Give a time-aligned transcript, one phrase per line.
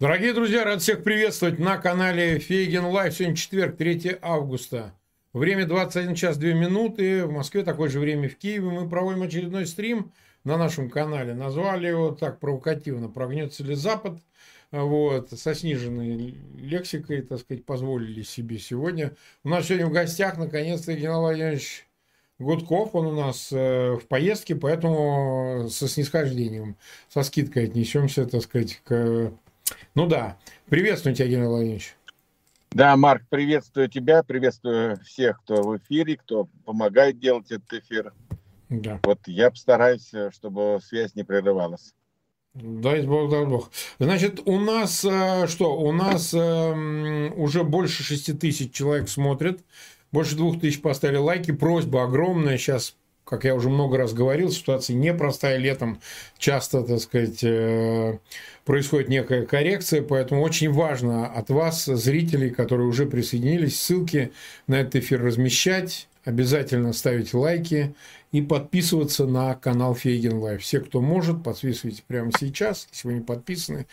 [0.00, 3.12] Дорогие друзья, рад всех приветствовать на канале Фейгин Live.
[3.12, 4.94] Сегодня четверг, 3 августа.
[5.32, 7.26] Время 21 час 2 минуты.
[7.26, 8.68] В Москве такое же время в Киеве.
[8.68, 10.12] Мы проводим очередной стрим
[10.44, 11.34] на нашем канале.
[11.34, 14.20] Назвали его так провокативно «Прогнется ли Запад?».
[14.70, 19.16] Вот, со сниженной лексикой, так сказать, позволили себе сегодня.
[19.42, 21.88] У нас сегодня в гостях, наконец-то, Геннадий Владимирович
[22.38, 26.76] Гудков, он у нас э, в поездке, поэтому со снисхождением,
[27.08, 29.32] со скидкой отнесемся, так сказать, к
[29.94, 30.36] ну да.
[30.68, 31.96] Приветствую тебя, Геннадий Владимирович.
[32.70, 38.12] Да, Марк, приветствую тебя, приветствую всех, кто в эфире, кто помогает делать этот эфир.
[38.68, 39.00] Да.
[39.04, 41.94] Вот я постараюсь, чтобы связь не прерывалась.
[42.54, 43.70] Дай Бог, дай Бог.
[43.98, 45.76] Значит, у нас э, что?
[45.76, 49.60] У нас э, уже больше 6 тысяч человек смотрят.
[50.10, 51.52] Больше двух тысяч поставили лайки.
[51.52, 52.58] Просьба огромная.
[52.58, 52.96] Сейчас
[53.28, 56.00] как я уже много раз говорил, ситуация непростая летом,
[56.38, 58.18] часто, так сказать, э,
[58.64, 64.32] происходит некая коррекция, поэтому очень важно от вас, зрителей, которые уже присоединились, ссылки
[64.66, 67.94] на этот эфир размещать, обязательно ставить лайки
[68.32, 70.62] и подписываться на канал Фейгин Live.
[70.62, 73.86] Все, кто может, подписывайтесь прямо сейчас, если вы не подписаны.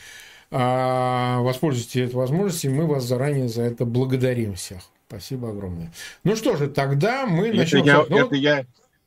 [0.49, 4.79] А, воспользуйтесь этой возможностью, мы вас заранее за это благодарим всех.
[5.07, 5.91] Спасибо огромное.
[6.23, 7.83] Ну что же, тогда мы это начнем.
[7.83, 8.65] Я, ну, это я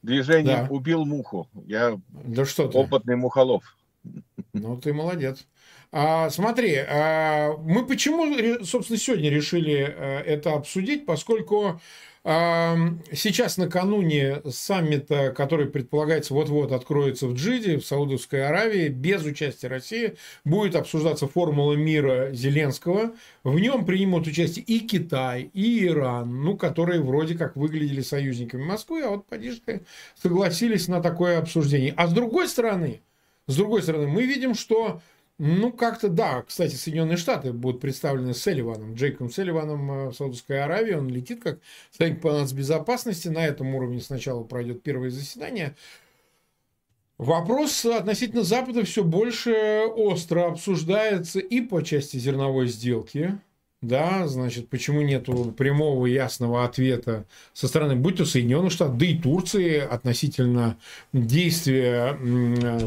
[0.09, 0.67] Движение да.
[0.71, 1.49] убил муху.
[1.67, 2.79] Я да что ты?
[2.79, 3.77] опытный мухолов.
[4.55, 5.47] Ну, ты молодец.
[5.93, 11.79] А, смотри, а, мы почему, собственно, сегодня решили а, это обсудить, поскольку
[12.25, 20.17] Сейчас накануне саммита, который предполагается вот-вот откроется в Джиде, в Саудовской Аравии, без участия России,
[20.45, 23.13] будет обсуждаться формула мира Зеленского.
[23.45, 29.03] В нем примут участие и Китай, и Иран, ну, которые вроде как выглядели союзниками Москвы,
[29.03, 29.81] а вот поддержка
[30.21, 31.95] согласились на такое обсуждение.
[31.97, 33.01] А с другой стороны,
[33.47, 35.01] с другой стороны, мы видим, что
[35.39, 36.43] ну, как-то да.
[36.43, 40.95] Кстати, Соединенные Штаты будут представлены Селливаном, Джейком Селливаном э, в Саудовской Аравии.
[40.95, 41.61] Он летит как
[41.97, 43.29] советник по нацбезопасности.
[43.29, 45.77] На этом уровне сначала пройдет первое заседание.
[47.19, 53.39] Вопрос относительно Запада все больше остро обсуждается и по части зерновой сделки.
[53.81, 59.17] Да, значит, почему нет прямого ясного ответа со стороны, будь то Соединенных Штатов, да и
[59.17, 60.79] Турции относительно
[61.13, 62.19] действия,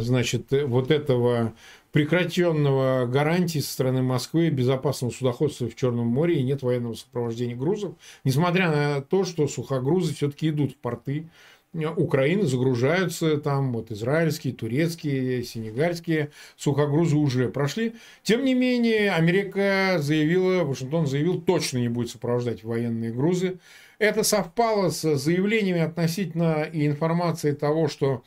[0.01, 1.53] значит, вот этого
[1.91, 7.95] прекращенного гарантии со стороны Москвы безопасного судоходства в Черном море и нет военного сопровождения грузов,
[8.23, 11.29] несмотря на то, что сухогрузы все-таки идут в порты
[11.73, 17.93] Украины, загружаются там вот израильские, турецкие, сенегальские сухогрузы уже прошли.
[18.23, 23.59] Тем не менее, Америка заявила, Вашингтон заявил, точно не будет сопровождать военные грузы.
[23.99, 28.23] Это совпало с заявлениями относительно и информацией того, что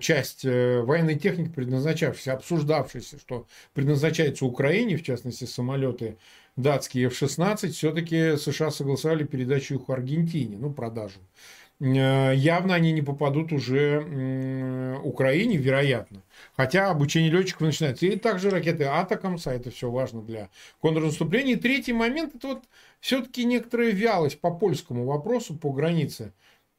[0.00, 6.16] часть э, военной техники, предназначавшейся, обсуждавшейся, что предназначается Украине, в частности, самолеты
[6.56, 11.20] датские F-16, все-таки США согласовали передачу их Аргентине, ну, продажу.
[11.78, 16.22] Э, явно они не попадут уже Украине, вероятно.
[16.56, 18.06] Хотя обучение летчиков начинается.
[18.06, 20.48] И также ракеты Атакамс, а это все важно для
[20.80, 21.54] контрнаступления.
[21.54, 22.64] И третий момент, это вот
[23.00, 26.32] все-таки некоторая вялость по польскому вопросу, по границе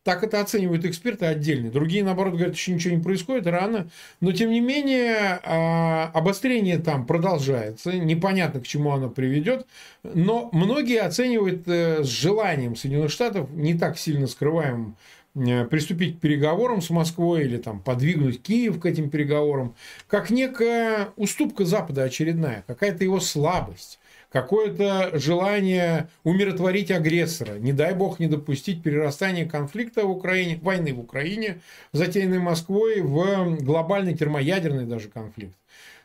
[0.04, 1.70] так это оценивают эксперты отдельно.
[1.70, 3.90] Другие, наоборот, говорят, еще ничего не происходит, рано.
[4.20, 7.92] Но, тем не менее, а, обострение там продолжается.
[7.94, 9.68] Непонятно, к чему оно приведет.
[10.04, 14.98] Но многие оценивают э, с желанием Соединенных Штатов, не так сильно скрываемым,
[15.36, 19.76] э, приступить к переговорам с Москвой или там подвигнуть Киев к этим переговорам,
[20.08, 24.00] как некая уступка Запада очередная, какая-то его слабость
[24.32, 31.00] какое-то желание умиротворить агрессора, не дай бог не допустить перерастания конфликта в Украине, войны в
[31.00, 31.62] Украине,
[31.92, 35.58] затеянной Москвой, в глобальный термоядерный даже конфликт.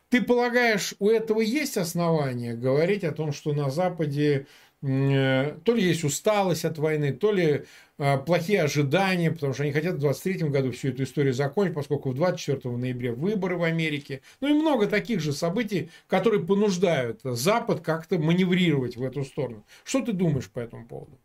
[0.09, 4.47] Ты полагаешь, у этого есть основания говорить о том, что на Западе
[4.83, 7.65] то ли есть усталость от войны, то ли
[7.99, 12.11] э, плохие ожидания, потому что они хотят в 23 году всю эту историю закончить, поскольку
[12.11, 14.21] в 24 ноября выборы в Америке.
[14.41, 19.65] Ну и много таких же событий, которые понуждают Запад как-то маневрировать в эту сторону.
[19.83, 21.19] Что ты думаешь по этому поводу?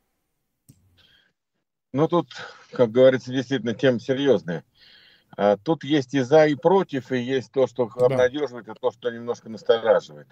[1.94, 2.30] Ну, тут,
[2.72, 4.64] как говорится, действительно тема серьезная.
[5.64, 9.50] Тут есть и за, и против, и есть то, что обнадеживает, и то, что немножко
[9.50, 10.28] настораживает.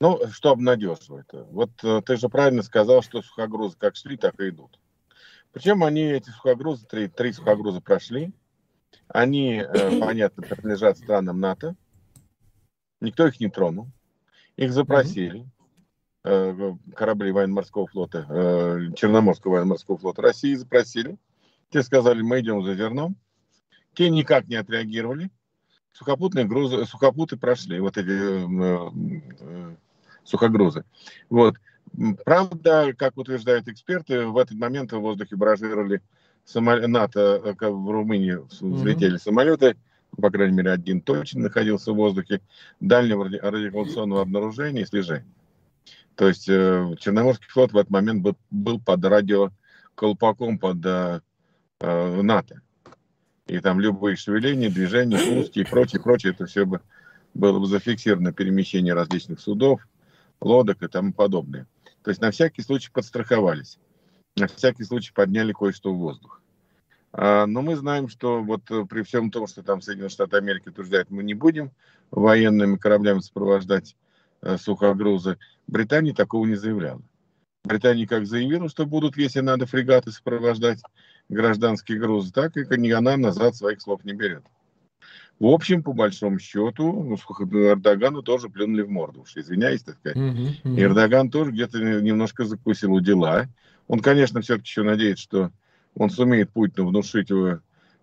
[0.00, 1.28] Ну, что обнадеживает?
[1.32, 4.78] Вот э, ты же правильно сказал, что сухогрузы как шли, так и идут.
[5.52, 8.32] Причем они, эти сухогрузы, три, три сухогруза прошли.
[9.08, 11.74] Они, э, понятно, принадлежат странам НАТО.
[13.00, 13.88] Никто их не тронул.
[14.56, 15.48] Их запросили.
[16.22, 18.22] Э, корабли военно-морского флота,
[18.96, 21.18] Черноморского военно-морского флота России запросили.
[21.70, 23.16] Те сказали, мы идем за зерном.
[23.94, 25.30] Те никак не отреагировали.
[25.92, 27.80] Сухопутные грузы, сухопуты прошли.
[27.80, 28.08] Вот эти
[30.28, 30.84] сухогрузы.
[31.30, 31.56] Вот.
[32.24, 36.02] Правда, как утверждают эксперты, в этот момент в воздухе баражировали
[36.44, 39.22] самолет, НАТО, э, в Румынии взлетели mm-hmm.
[39.22, 39.76] самолеты,
[40.20, 42.40] по крайней мере, один точно находился в воздухе,
[42.80, 45.26] дальнего радиационного обнаружения и слежения.
[46.14, 51.20] То есть э, Черноморский флот в этот момент был, был под радиоколпаком под э,
[51.80, 52.60] э, НАТО.
[53.46, 56.80] И там любые шевеления, движения, спуски и прочее, прочее, это все бы
[57.34, 59.80] было бы зафиксировано перемещение различных судов,
[60.40, 61.66] лодок и тому подобное.
[62.02, 63.78] То есть на всякий случай подстраховались.
[64.36, 66.40] На всякий случай подняли кое-что в воздух.
[67.12, 70.68] А, но мы знаем, что вот э, при всем том, что там Соединенные Штаты Америки
[70.68, 71.72] утверждают, мы не будем
[72.10, 73.96] военными кораблями сопровождать
[74.42, 77.02] э, сухогрузы, Британия такого не заявляла.
[77.64, 80.80] Британия как заявила, что будут, если надо, фрегаты сопровождать
[81.28, 84.44] гражданские грузы, так и она назад своих слов не берет.
[85.38, 90.16] В общем, по большому счету, ну, Эрдогану тоже плюнули в морду, уж извиняюсь, так сказать.
[90.16, 90.80] Uh-huh, uh-huh.
[90.80, 93.46] Эрдоган тоже где-то немножко закусил у дела.
[93.86, 95.50] Он, конечно, все-таки еще надеется, что
[95.94, 97.60] он сумеет Путину внушить его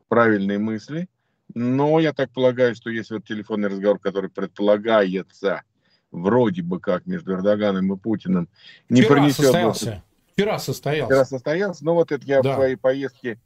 [0.08, 1.10] правильные мысли.
[1.54, 5.64] Но я так полагаю, что если вот телефонный разговор, который предполагается
[6.12, 8.48] вроде бы как между Эрдоганом и Путиным,
[8.90, 9.46] не Вчера принесет...
[9.46, 10.04] Состоялся.
[10.34, 11.14] Вчера состоялся.
[11.14, 11.86] Вчера состоялся.
[11.86, 12.54] Но вот это я да.
[12.54, 13.40] в своей поездке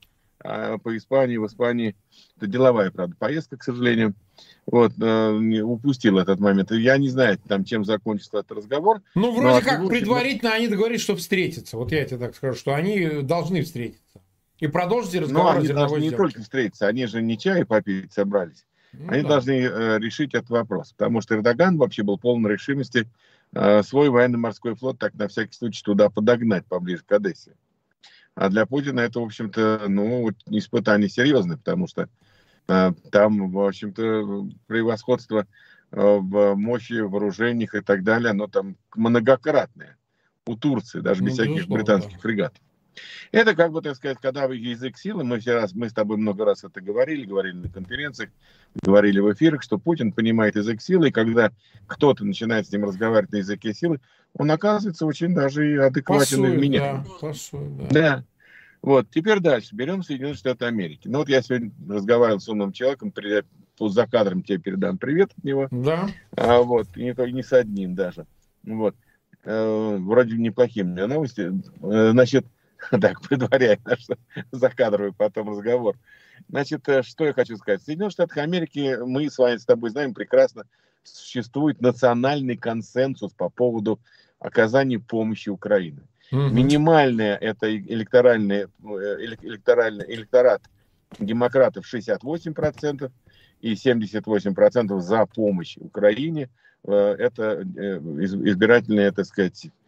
[0.43, 1.95] а, по Испании, в Испании,
[2.37, 4.13] это деловая, правда, поездка, к сожалению,
[4.65, 6.71] вот, э, упустил этот момент.
[6.71, 9.01] Я не знаю, там, чем закончится этот разговор.
[9.15, 11.77] Ну, вроде как предварительно они договорились, что встретятся.
[11.77, 14.21] Вот я тебе так скажу, что они должны встретиться.
[14.59, 18.65] И продолжить разговор Но они должны не только встретиться, они же не чай попить собрались.
[18.93, 19.29] Ну, они да.
[19.29, 20.93] должны э, решить этот вопрос.
[20.93, 23.07] Потому что Эрдоган вообще был полон решимости
[23.53, 27.51] э, свой военно-морской флот так на всякий случай туда подогнать поближе к Одессе.
[28.35, 32.07] А для Путина это, в общем-то, ну, испытание серьезное, потому что
[32.67, 35.45] э, там, в общем-то, превосходство
[35.91, 39.97] э, в мощи, вооружениях и так далее, оно там многократное
[40.45, 42.19] у Турции, даже без ну, всяких британских да.
[42.19, 42.61] фрегатов.
[43.31, 46.17] Это как бы, так сказать, когда вы язык силы, мы все раз, мы с тобой
[46.17, 48.29] много раз это говорили, говорили на конференциях,
[48.81, 51.51] говорили в эфирах, что Путин понимает язык силы, и когда
[51.87, 53.99] кто-то начинает с ним разговаривать на языке силы,
[54.33, 57.03] он оказывается очень даже и адекватен и вменяем.
[57.03, 57.87] Да, пасует, да.
[57.89, 58.23] да.
[58.81, 59.75] Вот, теперь дальше.
[59.75, 61.07] Берем Соединенные Штаты Америки.
[61.07, 63.43] Ну вот я сегодня разговаривал с умным человеком, при,
[63.77, 65.67] за кадром тебе передам привет от него.
[65.71, 66.07] Да.
[66.37, 68.25] А, вот, и не, не с одним даже.
[68.63, 68.95] Вот.
[69.43, 71.51] Э, вроде неплохие новости.
[71.81, 72.45] Э, значит,
[73.01, 74.07] так, предваряя наш
[74.51, 75.97] закадровый потом разговор.
[76.47, 77.81] Значит, э, что я хочу сказать.
[77.81, 80.63] В Соединенных Штатах Америки, мы с вами с тобой знаем прекрасно,
[81.03, 83.99] существует национальный консенсус по поводу
[84.39, 86.01] оказания помощи Украине.
[86.31, 86.41] Угу.
[86.41, 88.67] Минимальная это электоральный, э,
[89.41, 90.61] электоральный электорат
[91.17, 93.11] демократов 68%
[93.61, 96.49] и 78% за помощь Украине.
[96.85, 99.78] Э, это избирательные, так сказать, Э,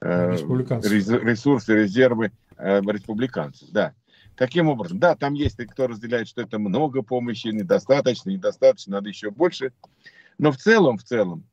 [0.00, 3.94] ресурсы, резервы э, республиканцев, да.
[4.36, 9.30] Таким образом, да, там есть кто разделяет, что это много помощи, недостаточно, недостаточно, надо еще
[9.30, 9.72] больше.
[10.38, 11.44] Но в целом, в целом,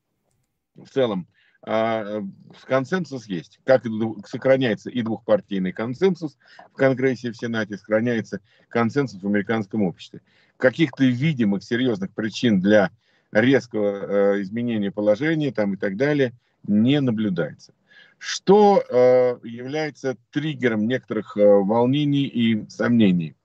[0.76, 1.28] в целом,
[1.64, 2.24] а,
[2.66, 3.60] консенсус есть.
[3.66, 3.84] Как
[4.26, 6.38] сохраняется и двухпартийный консенсус
[6.72, 8.40] в Конгрессе и в Сенате, сохраняется
[8.70, 10.22] консенсус в американском обществе.
[10.56, 12.92] Каких-то видимых серьезных причин для
[13.34, 16.32] резкого э, изменения положения там и так далее
[16.66, 17.74] не наблюдается
[18.18, 23.36] что э, является триггером некоторых э, волнений и сомнений.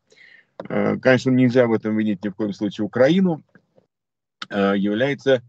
[0.69, 3.43] Э, конечно, нельзя в этом винить ни в коем случае Украину,
[4.49, 5.43] э, является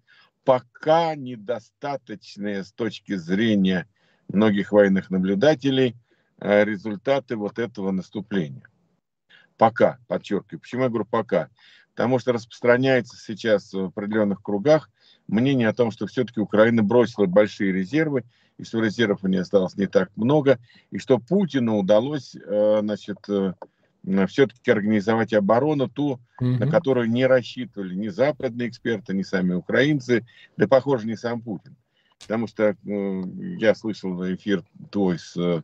[0.44, 3.88] пока недостаточные с точки зрения
[4.28, 5.96] многих военных наблюдателей
[6.40, 8.68] э, результаты вот этого наступления.
[9.58, 10.60] Пока, подчеркиваю.
[10.60, 11.50] Почему я говорю пока?
[11.96, 14.90] Потому что распространяется сейчас в определенных кругах
[15.28, 18.24] мнение о том, что все-таки Украина бросила большие резервы,
[18.58, 20.60] и что резервов у нее осталось не так много,
[20.92, 23.54] и что Путину удалось, э, значит, э,
[24.28, 26.20] все-таки организовать оборону ту, угу.
[26.40, 30.26] на которую не рассчитывали ни западные эксперты, ни сами украинцы,
[30.58, 31.76] да, похоже, не сам Путин.
[32.20, 33.24] Потому что э,
[33.58, 35.64] я слышал эфир твой с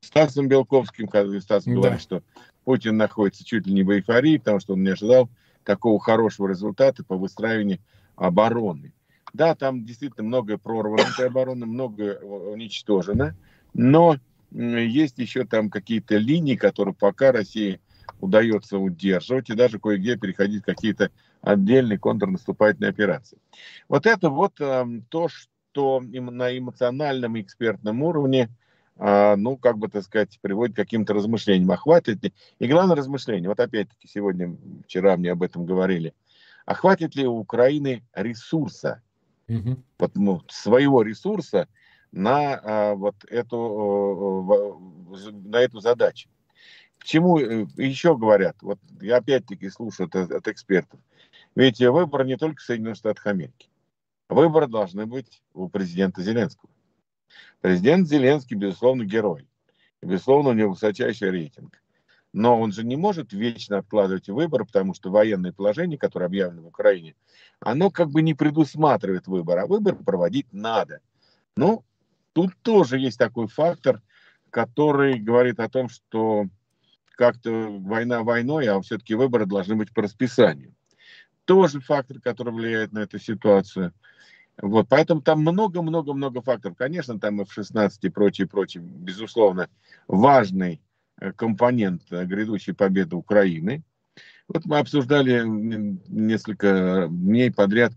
[0.00, 1.72] Стасом Белковским, когда Стас да.
[1.72, 2.22] говорит, что
[2.64, 5.28] Путин находится чуть ли не в эйфории, потому что он не ожидал
[5.64, 7.80] такого хорошего результата по выстраиванию
[8.14, 8.92] обороны.
[9.36, 13.36] Да, там действительно многое прорвано этой обороны, многое уничтожено,
[13.74, 14.16] но
[14.50, 17.78] есть еще там какие-то линии, которые пока России
[18.20, 21.10] удается удерживать и даже кое-где переходить какие-то
[21.42, 23.36] отдельные контрнаступательные операции.
[23.90, 28.48] Вот это вот э, то, что на эмоциональном и экспертном уровне,
[28.96, 31.70] э, ну, как бы, так сказать, приводит к каким-то размышлениям.
[31.72, 32.32] А хватит ли?
[32.58, 36.14] И главное размышление, вот опять-таки сегодня, вчера мне об этом говорили,
[36.64, 39.02] а хватит ли у Украины ресурса
[39.48, 40.42] угу.
[40.48, 41.68] своего ресурса
[42.12, 44.80] на а, вот эту,
[45.32, 46.28] на эту задачу.
[46.98, 48.56] К чему э, еще говорят?
[48.62, 50.98] Вот я опять-таки слушаю от, от экспертов.
[51.54, 53.68] Ведь выборы не только в Соединенных Штатах Америки.
[54.28, 56.70] Выборы должны быть у президента Зеленского.
[57.60, 59.48] Президент Зеленский, безусловно, герой.
[60.02, 61.80] Безусловно, у него высочайший рейтинг.
[62.36, 66.66] Но он же не может вечно откладывать выборы, потому что военное положение, которое объявлено в
[66.66, 67.14] Украине,
[67.60, 71.00] оно как бы не предусматривает выбор, а выбор проводить надо.
[71.56, 71.82] Ну,
[72.34, 74.02] тут тоже есть такой фактор,
[74.50, 76.44] который говорит о том, что
[77.12, 80.74] как-то война войной, а все-таки выборы должны быть по расписанию.
[81.46, 83.94] Тоже фактор, который влияет на эту ситуацию.
[84.60, 86.76] Вот, поэтому там много-много-много факторов.
[86.76, 89.70] Конечно, там F-16 и прочее, прочее, безусловно,
[90.06, 90.82] важный
[91.36, 93.82] компонент э, грядущей победы Украины.
[94.48, 97.92] Вот мы обсуждали несколько дней подряд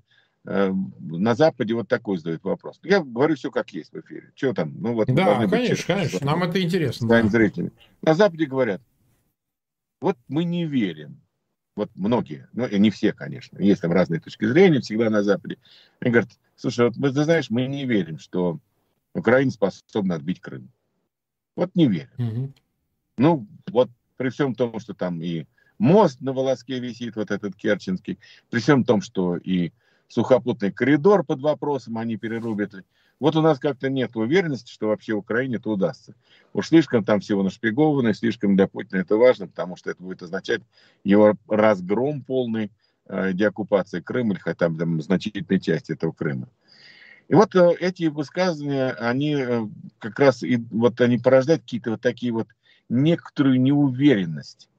[0.45, 2.79] э, на Западе вот такой задают вопрос.
[2.83, 4.31] Я говорю все как есть в эфире.
[4.35, 4.73] Что там?
[4.79, 6.25] Ну, вот да, конечно, быть, конечно.
[6.25, 7.07] Нам это интересно.
[7.07, 7.27] Да.
[7.27, 7.71] зрителями.
[8.01, 8.81] На Западе говорят,
[10.01, 11.21] вот мы не верим.
[11.75, 15.57] Вот многие, ну не все, конечно, есть там разные точки зрения всегда на Западе.
[16.01, 18.59] Они говорят, слушай, вот ты знаешь, мы не верим, что
[19.13, 20.71] Украина способна отбить Крым.
[21.55, 22.09] Вот не верим.
[22.17, 22.53] Угу.
[23.19, 25.45] Ну, вот при всем том, что там и
[25.77, 28.17] мост на волоске висит, вот этот Керченский,
[28.49, 29.73] при всем том, что и
[30.07, 32.73] сухопутный коридор под вопросом они перерубят.
[33.19, 36.15] Вот у нас как-то нет уверенности, что вообще Украине это удастся.
[36.53, 40.61] Уж слишком там всего нашпиговано, слишком для Путина это важно, потому что это будет означать
[41.03, 42.71] его разгром полный,
[43.07, 46.47] э, деоккупации Крыма или хотя бы там, значительной части этого Крыма.
[47.27, 49.67] И вот э, эти высказывания, они э,
[49.99, 52.47] как раз и вот они порождают какие-то вот такие вот
[52.89, 54.69] некоторую неуверенность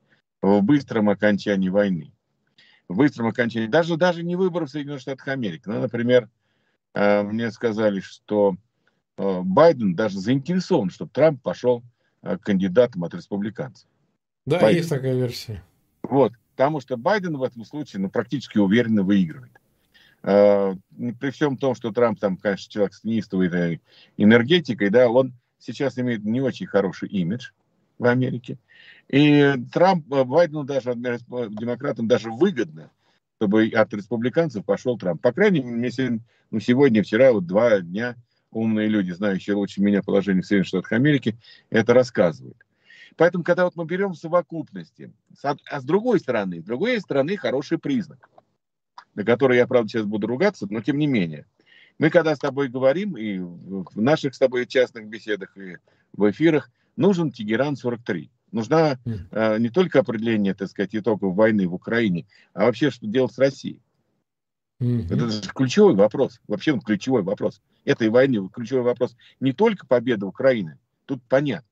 [0.42, 2.12] в быстром окончании войны.
[2.88, 5.62] В быстром окончании, даже, даже не выборов в Соединенных Штатах Америки.
[5.66, 6.28] Ну, например,
[6.94, 8.56] э, мне сказали, что
[9.16, 11.84] э, Байден даже заинтересован, чтобы Трамп пошел
[12.22, 13.88] э, кандидатом от республиканцев.
[14.44, 14.78] Да, Байден.
[14.78, 15.62] есть такая версия.
[16.02, 19.52] Вот, потому что Байден в этом случае ну, практически уверенно выигрывает.
[20.22, 23.80] При всем том, что Трамп там, конечно, человек с неистовой
[24.18, 27.52] энергетикой, да, он сейчас имеет не очень хороший имидж
[28.00, 28.58] в Америке.
[29.08, 32.90] И Трамп, э, Байдену даже, демократам даже выгодно,
[33.36, 35.20] чтобы от республиканцев пошел Трамп.
[35.20, 38.16] По крайней мере, если, ну, сегодня, вчера, вот два дня
[38.50, 41.38] умные люди, знающие лучше меня положение в Соединенных Штатах Америки,
[41.68, 42.56] это рассказывают.
[43.16, 48.30] Поэтому, когда вот мы берем совокупности, а с другой стороны, с другой стороны, хороший признак,
[49.14, 51.46] на который я, правда, сейчас буду ругаться, но тем не менее.
[51.98, 55.76] Мы когда с тобой говорим, и в наших с тобой частных беседах, и
[56.14, 58.30] в эфирах, нужен Тегеран-43.
[58.52, 63.32] Нужна э, не только определение, так сказать, итогов войны в Украине, а вообще, что делать
[63.32, 63.80] с Россией.
[64.80, 65.14] Mm-hmm.
[65.14, 66.40] Это же ключевой вопрос.
[66.48, 67.60] Вообще он ключевой вопрос.
[67.84, 70.78] Этой войны ключевой вопрос не только победа Украины.
[71.04, 71.68] Тут понятно.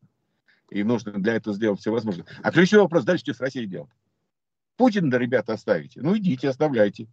[0.71, 2.27] И нужно для этого сделать все возможное.
[2.43, 3.91] А ключевой вопрос дальше, что с Россией делать?
[4.77, 6.01] Путина, да, ребята, оставите.
[6.03, 7.09] Ну, идите, оставляйте.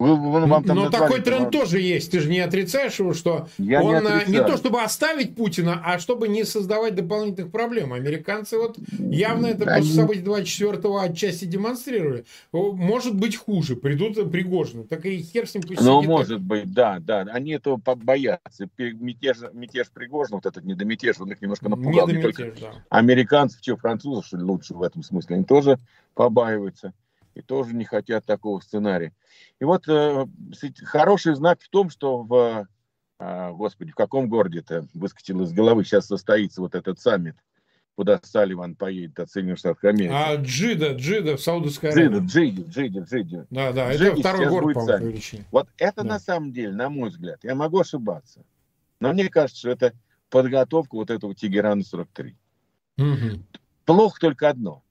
[0.00, 1.50] Вы, вы, вам там Но такой тренд вам...
[1.50, 2.10] тоже есть.
[2.10, 5.82] Ты же не отрицаешь его, что Я он не, э, не то чтобы оставить Путина,
[5.84, 7.92] а чтобы не создавать дополнительных проблем.
[7.92, 9.82] Американцы вот явно это Они...
[9.82, 12.24] после событий 24-го отчасти демонстрировали.
[12.50, 13.76] Может быть хуже.
[13.76, 14.84] Придут Пригожины.
[14.84, 16.46] Так и хер с ним пусть Ну, может так.
[16.46, 17.26] быть, да, да.
[17.30, 18.70] Они этого боятся.
[18.78, 22.08] Мятеж, мятеж Пригожина, вот этот недомятеж, он их немножко напугал.
[22.08, 22.72] Не, не только да.
[22.88, 25.36] американцев, что французов, что ли, лучше в этом смысле.
[25.36, 25.78] Они тоже
[26.14, 26.94] побаиваются
[27.40, 29.12] и тоже не хотят такого сценария.
[29.58, 30.26] И вот э,
[30.84, 32.68] хороший знак в том, что в,
[33.18, 37.36] э, господи, в каком городе это выскочил из головы, сейчас состоится вот этот саммит,
[37.96, 40.12] куда Салливан поедет от Соединенных Штатов Америки.
[40.14, 42.18] А Джида, Джида в Саудовской Аравии.
[42.26, 43.46] Джида, Джида, Джида, Джида.
[43.50, 45.00] Да, да, Джида это второй город, по
[45.50, 46.08] Вот это да.
[46.08, 48.44] на самом деле, на мой взгляд, я могу ошибаться,
[49.00, 49.92] но мне кажется, что это
[50.28, 52.36] подготовка вот этого Тегерана 43.
[52.98, 53.06] Угу.
[53.86, 54.82] Плохо только одно–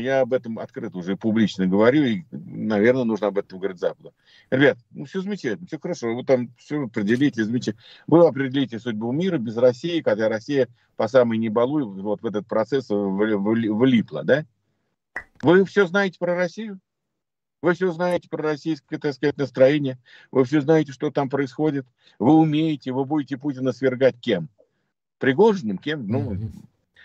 [0.00, 4.12] я об этом открыто уже публично говорю, и, наверное, нужно об этом говорить Западу.
[4.50, 7.84] Ребят, ну все замечательно, все хорошо, вы там все определите, замечательно.
[8.06, 12.46] Вы определите судьбу мира без России, когда Россия по самой не балуй вот в этот
[12.46, 14.44] процесс влипла, да?
[15.42, 16.80] Вы все знаете про Россию?
[17.62, 19.98] Вы все знаете про российское, так сказать, настроение?
[20.30, 21.86] Вы все знаете, что там происходит?
[22.18, 24.48] Вы умеете, вы будете Путина свергать кем?
[25.18, 26.06] Пригожиным кем?
[26.06, 26.36] Ну,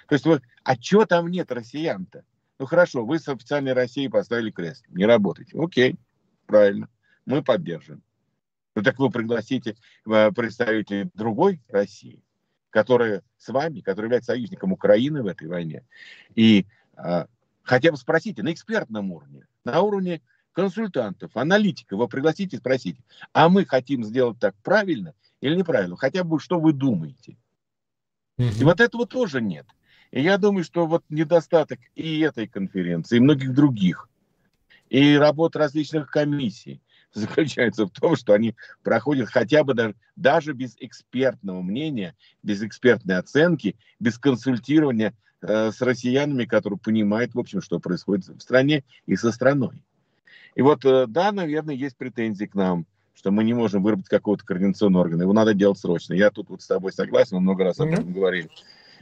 [0.07, 2.25] то есть, вы, а чего там нет россиян-то?
[2.59, 4.83] Ну хорошо, вы с официальной Россией поставили крест.
[4.89, 5.57] Не работаете.
[5.57, 5.95] Окей,
[6.45, 6.89] правильно.
[7.25, 8.03] Мы поддержим.
[8.75, 12.21] Ну так вы пригласите э, представителей другой России,
[12.69, 15.85] которая с вами, которая является союзником Украины в этой войне.
[16.35, 17.27] И а,
[17.63, 23.01] хотя бы спросите на экспертном уровне, на уровне консультантов, аналитиков, вы пригласите, спросите.
[23.31, 27.37] А мы хотим сделать так правильно, или неправильного, хотя бы что вы думаете.
[28.37, 29.65] И вот этого тоже нет.
[30.11, 34.09] И я думаю, что вот недостаток и этой конференции, и многих других,
[34.89, 36.81] и работ различных комиссий
[37.13, 43.17] заключается в том, что они проходят хотя бы даже, даже без экспертного мнения, без экспертной
[43.17, 49.15] оценки, без консультирования э, с россиянами, которые понимают, в общем, что происходит в стране и
[49.15, 49.83] со страной.
[50.55, 54.45] И вот, э, да, наверное, есть претензии к нам, что мы не можем выработать какого-то
[54.45, 55.23] координационного органа.
[55.23, 56.13] Его надо делать срочно.
[56.13, 58.49] Я тут вот с тобой согласен, мы много раз об этом говорили.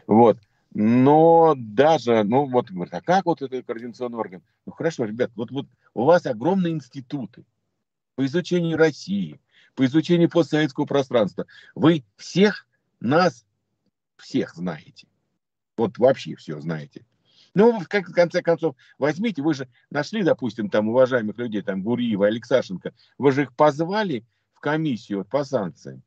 [0.05, 0.37] Вот.
[0.73, 4.43] Но даже, ну вот, говорят, а как вот этот координационный орган?
[4.65, 7.45] Ну хорошо, ребят, вот, вот у вас огромные институты
[8.15, 9.39] по изучению России,
[9.75, 11.45] по изучению постсоветского пространства.
[11.73, 12.67] Вы всех
[12.99, 13.45] нас,
[14.17, 15.07] всех знаете.
[15.77, 17.05] Вот вообще все знаете.
[17.53, 22.93] Ну, в конце концов, возьмите, вы же нашли, допустим, там уважаемых людей, там Гуриева, Алексашенко,
[23.17, 26.03] вы же их позвали в комиссию по санкциям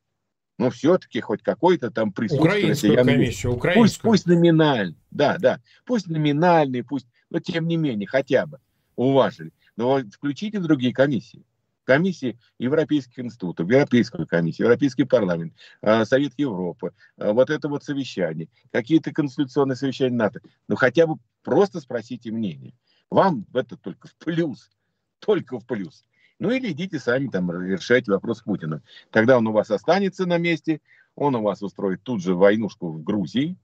[0.61, 2.43] но все-таки хоть какой-то там присутствие.
[2.43, 3.85] Украинскую комиссию, украинскую.
[3.85, 8.61] Пусть, пусть номинальный, да, да, пусть номинальный, пусть, но тем не менее, хотя бы
[8.95, 9.53] уважили.
[9.77, 11.47] Но включите другие комиссии.
[11.85, 18.49] Комиссии Европейских институтов, Европейскую комиссию, Европейский парламент, а, Совет Европы, а, вот это вот совещание,
[18.71, 20.43] какие-то конституционные совещания НАТО.
[20.69, 22.75] Ну, хотя бы просто спросите мнение.
[23.09, 24.69] Вам это только в плюс,
[25.21, 26.05] только в плюс.
[26.41, 28.83] Ну или идите сами там решайте вопрос с Путиным.
[29.11, 30.81] Тогда он у вас останется на месте,
[31.15, 33.57] он у вас устроит тут же войнушку в Грузии.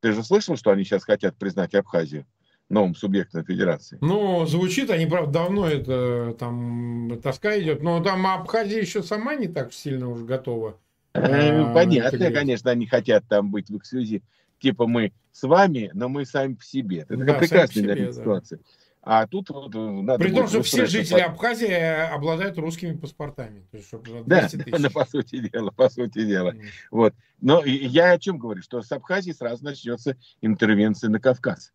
[0.00, 2.26] Ты же слышал, что они сейчас хотят признать Абхазию
[2.68, 3.96] новым субъектом федерации?
[4.02, 9.48] Ну, звучит, они, правда, давно это там тоска идет, но там Абхазия еще сама не
[9.48, 10.78] так сильно уже готова.
[11.14, 14.22] Э, понятно, конечно, они хотят там быть в связи.
[14.58, 17.06] Типа мы с вами, но мы сами по себе.
[17.08, 18.58] Это да, прекрасная себе, ситуация.
[18.58, 18.64] Да.
[19.06, 21.32] А тут вот э, надо При том, что все жители под...
[21.32, 23.66] Абхазии обладают русскими паспортами.
[23.70, 23.92] То есть,
[24.26, 26.52] да, да, по сути дела, по сути дела.
[26.52, 26.62] Mm.
[26.90, 27.14] Вот.
[27.42, 31.74] Но я о чем говорю, что с Абхазии сразу начнется интервенция на Кавказ.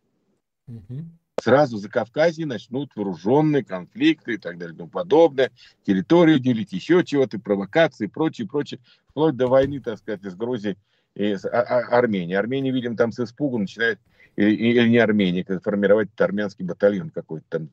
[0.68, 1.04] Mm-hmm.
[1.40, 5.52] Сразу за Кавказье начнут вооруженные конфликты и так далее и тому подобное.
[5.86, 8.80] Территорию делить, еще чего-то, провокации и прочее, прочее.
[9.08, 10.76] Вплоть до войны, так сказать, с Грузией
[11.14, 12.36] и с а, а, Арменией.
[12.36, 14.00] Армения, видим, там с испугом начинает
[14.36, 17.70] или, или не Армения, формировать армянский батальон какой-то там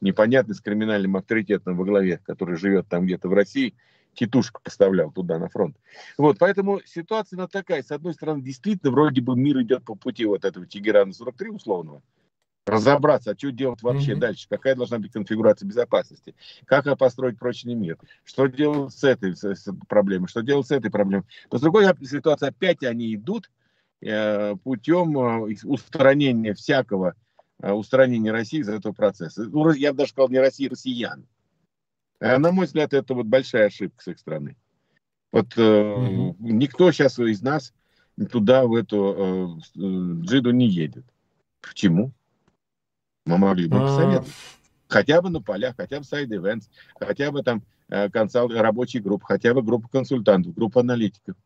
[0.00, 3.74] непонятный с криминальным авторитетом во главе, который живет там где-то в России,
[4.14, 5.76] Титушка поставлял туда на фронт.
[6.18, 7.82] Вот, поэтому ситуация она такая.
[7.82, 12.02] С одной стороны, действительно, вроде бы мир идет по пути вот этого Тегерана 43 условного.
[12.66, 14.18] Разобраться, а что делать вообще mm-hmm.
[14.18, 16.34] дальше, какая должна быть конфигурация безопасности,
[16.66, 20.90] как построить прочный мир, что делать с этой с, с проблемой, что делать с этой
[20.90, 21.24] проблемой.
[21.50, 23.50] Но с другой ситуации опять они идут
[24.00, 27.14] путем э, устранения всякого,
[27.60, 29.44] э, устранения России из этого процесса.
[29.44, 31.26] Ну, я бы даже сказал, не России, а россиян.
[32.18, 34.56] На мой взгляд, это вот большая ошибка с их стороны.
[35.32, 36.36] Вот mm-hmm.
[36.40, 37.72] никто сейчас из нас
[38.30, 41.04] туда, в эту джиду не едет.
[41.60, 42.12] Почему?
[43.26, 44.28] Мы могли бы посоветовать.
[44.88, 47.62] Хотя бы на полях, хотя бы сайд events, хотя бы там
[48.12, 51.36] консалт, рабочий групп, хотя бы группа консультантов, группа аналитиков.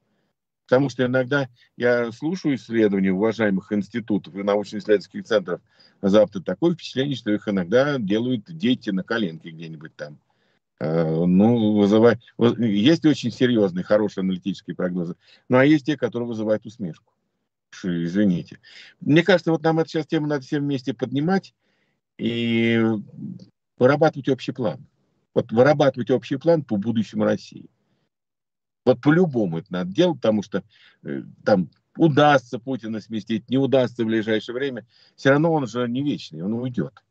[0.66, 5.60] Потому что иногда я слушаю исследования уважаемых институтов и научно-исследовательских центров
[6.00, 10.18] Запада, такое впечатление, что их иногда делают дети на коленке где-нибудь там.
[10.80, 12.20] Э, ну, вызывает...
[12.38, 15.16] Есть очень серьезные, хорошие аналитические прогнозы,
[15.48, 17.12] ну, а есть те, которые вызывают усмешку.
[17.82, 18.60] Извините.
[19.00, 21.54] Мне кажется, вот нам эту сейчас тему надо всем вместе поднимать
[22.18, 22.80] и
[23.78, 24.86] вырабатывать общий план.
[25.34, 27.68] Вот вырабатывать общий план по будущему России.
[28.84, 30.62] Вот по-любому это надо делать, потому что
[31.04, 36.02] э, там удастся Путина сместить, не удастся в ближайшее время, все равно он же не
[36.02, 37.02] вечный, он уйдет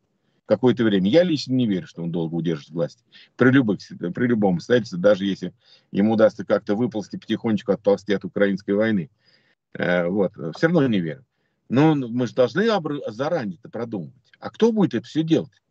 [0.46, 1.10] какое-то время.
[1.10, 3.04] Я лично не верю, что он долго удержит власть.
[3.36, 5.54] При, любых, при любом обстоятельстве, даже если
[5.90, 9.10] ему удастся как-то выползти потихонечку, отползти от украинской войны.
[9.72, 11.24] Э, вот, все равно не верю.
[11.68, 12.66] Но мы же должны
[13.08, 14.12] заранее это продумать.
[14.38, 15.62] А кто будет это все делать?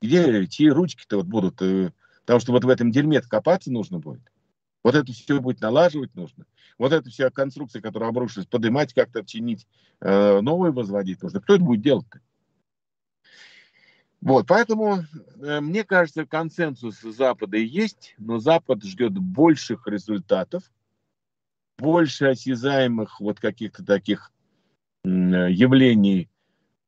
[0.00, 1.60] Где чьи ручки-то вот будут?
[1.60, 4.22] Э, потому что вот в этом дерьме копаться нужно будет.
[4.86, 6.46] Вот это все будет налаживать нужно.
[6.78, 9.66] Вот это вся конструкция, которая обрушилась, поднимать, как-то чинить,
[10.00, 11.40] э, новые возводить нужно.
[11.40, 12.20] Кто это будет делать-то?
[14.20, 15.04] Вот, поэтому,
[15.42, 20.62] э, мне кажется, консенсус Запада есть, но Запад ждет больших результатов,
[21.78, 24.30] больше осязаемых вот каких-то таких
[25.04, 26.30] э, явлений,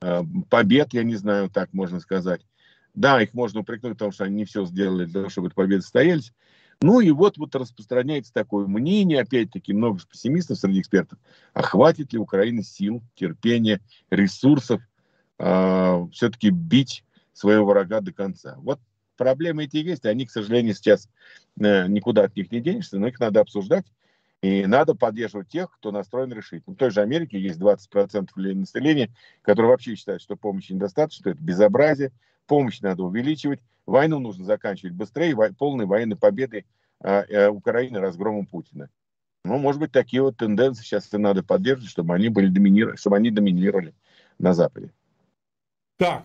[0.02, 2.46] э, побед, я не знаю, так можно сказать.
[2.94, 5.82] Да, их можно упрекнуть, потому что они не все сделали для того, чтобы эта победа
[5.82, 6.32] состоялись.
[6.80, 11.18] Ну и вот, вот распространяется такое мнение, опять-таки много пессимистов среди экспертов,
[11.52, 14.80] а хватит ли Украины сил, терпения, ресурсов
[15.38, 18.56] э, все-таки бить своего врага до конца.
[18.58, 18.78] Вот
[19.16, 21.08] проблемы эти есть, они, к сожалению, сейчас
[21.60, 23.86] э, никуда от них не денешься, но их надо обсуждать,
[24.40, 26.76] И надо поддерживать тех, кто настроен решительно.
[26.76, 29.10] В той же Америке есть 20% населения,
[29.42, 32.12] которые вообще считают, что помощи недостаточно, что это безобразие,
[32.46, 33.58] помощь надо увеличивать,
[33.90, 36.66] войну нужно заканчивать быстрее, полной военной победой
[37.00, 38.90] а, а, Украины разгромом Путина.
[39.44, 43.30] Ну, может быть, такие вот тенденции сейчас надо поддерживать, чтобы они были доминировали, чтобы они
[43.30, 43.94] доминировали
[44.38, 44.90] на Западе.
[45.96, 46.24] Так,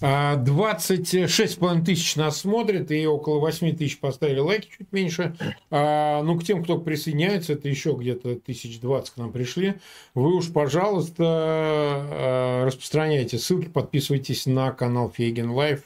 [0.00, 5.36] 26,5 тысяч нас смотрит, и около 8 тысяч поставили лайки, чуть меньше.
[5.70, 9.74] А, ну, к тем, кто присоединяется, это еще где-то тысяч двадцать к нам пришли.
[10.14, 15.82] Вы уж, пожалуйста, а, распространяйте ссылки, подписывайтесь на канал Фейгин Live.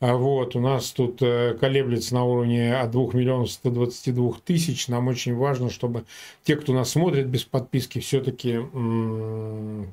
[0.00, 4.88] А вот, у нас тут э, колеблется на уровне от 2 миллионов 122 тысяч.
[4.88, 6.04] Нам очень важно, чтобы
[6.42, 8.58] те, кто нас смотрит без подписки, все-таки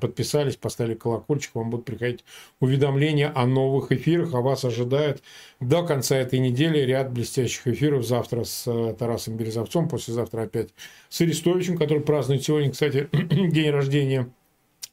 [0.00, 2.24] подписались, поставили колокольчик, вам будут приходить
[2.60, 5.22] уведомления о новых эфирах, а вас ожидает
[5.60, 8.04] до конца этой недели ряд блестящих эфиров.
[8.04, 10.70] Завтра с э, Тарасом Березовцем, послезавтра опять
[11.08, 14.28] с Арестовичем, который празднует сегодня, кстати, день рождения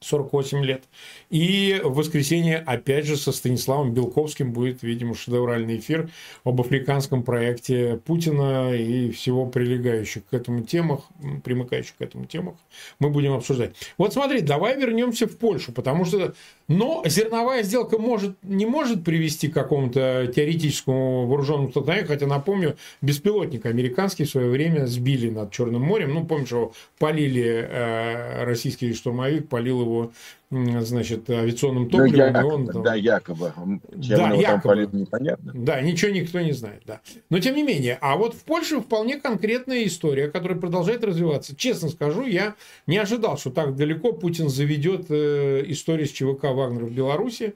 [0.02, 0.84] 48 лет.
[1.30, 6.10] И в воскресенье, опять же, со Станиславом Белковским будет, видимо, шедевральный эфир
[6.46, 11.02] об африканском проекте Путина и всего прилегающих к этому темах,
[11.44, 12.56] примыкающих к этому темах,
[13.00, 13.76] мы будем обсуждать.
[13.98, 16.34] Вот смотри, давай вернемся в Польшу, потому что,
[16.70, 23.66] но зерновая сделка может, не может привести к какому-то теоретическому вооруженному столкновению, хотя, напомню, беспилотник
[23.66, 29.50] американский в свое время сбили над Черным морем, ну, помнишь, его полили, э, российский штурмовик
[29.50, 29.89] полил его
[30.52, 32.10] значит, авиационным ну, топливом.
[32.12, 32.84] Ну, якобы, он, там...
[32.84, 33.54] Да, якобы.
[34.02, 34.44] Чем да, якобы.
[34.44, 35.52] там полит, непонятно.
[35.56, 36.82] Да, ничего никто не знает.
[36.86, 37.02] Да.
[37.30, 37.98] Но тем не менее.
[38.02, 41.56] А вот в Польше вполне конкретная история, которая продолжает развиваться.
[41.56, 42.56] Честно скажу, я
[42.88, 47.54] не ожидал, что так далеко Путин заведет э, историю с ЧВК Вагнера в Беларуси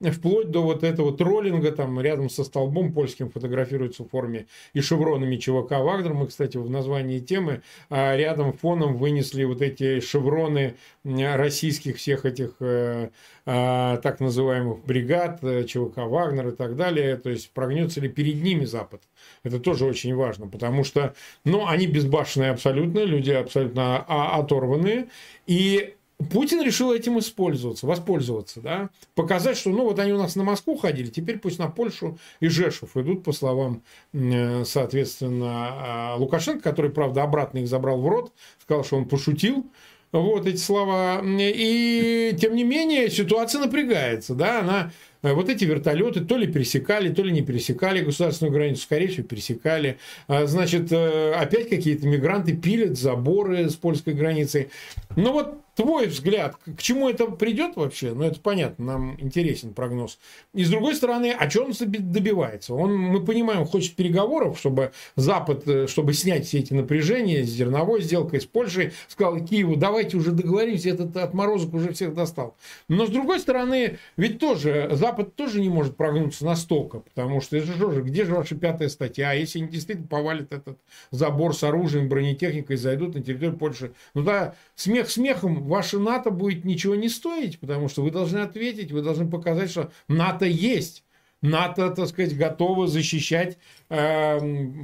[0.00, 5.36] вплоть до вот этого троллинга, там рядом со столбом польским фотографируется в форме и шевронами
[5.36, 6.14] ЧВК Вагнер.
[6.14, 12.56] Мы, кстати, в названии темы а рядом фоном вынесли вот эти шевроны российских всех этих
[12.60, 13.10] э,
[13.46, 17.16] э, так называемых бригад, э, ЧВК Вагнер и так далее.
[17.16, 19.02] То есть прогнется ли перед ними Запад.
[19.42, 25.08] Это тоже очень важно, потому что, ну, они безбашенные абсолютно, люди абсолютно оторванные.
[25.46, 25.94] И
[26.30, 30.76] Путин решил этим использоваться, воспользоваться, да, показать, что, ну, вот они у нас на Москву
[30.76, 36.90] ходили, теперь пусть на Польшу и Жешев идут, по словам, э, соответственно, а, Лукашенко, который,
[36.90, 39.66] правда, обратно их забрал в рот, сказал, что он пошутил,
[40.12, 41.20] вот эти слова.
[41.24, 44.92] И, тем не менее, ситуация напрягается, да, она
[45.24, 49.26] Э, вот эти вертолеты то ли пересекали, то ли не пересекали государственную границу, скорее всего,
[49.26, 49.98] пересекали.
[50.28, 54.68] А, значит, э, опять какие-то мигранты пилят заборы с польской границей.
[55.16, 58.12] Ну вот твой взгляд, к чему это придет вообще?
[58.12, 60.18] Ну, это понятно, нам интересен прогноз.
[60.52, 61.72] И с другой стороны, о чем он
[62.12, 62.74] добивается?
[62.74, 68.02] Он, мы понимаем, хочет переговоров, чтобы Запад, э, чтобы снять все эти напряжения с зерновой
[68.02, 72.56] сделкой с Польшей, сказал Киеву, давайте уже договоримся, этот отморозок уже всех достал.
[72.88, 77.66] Но с другой стороны, ведь тоже Запад тоже не может прогнуться настолько, потому что это
[77.66, 79.30] же, где же ваша пятая статья?
[79.30, 80.78] А если они действительно повалят этот
[81.10, 86.64] забор с оружием, бронетехникой, зайдут на территорию Польши, ну да, смех смехом, ваше НАТО будет
[86.64, 91.04] ничего не стоить, потому что вы должны ответить, вы должны показать, что НАТО есть.
[91.40, 93.58] НАТО, так сказать, готово защищать
[93.90, 94.38] э,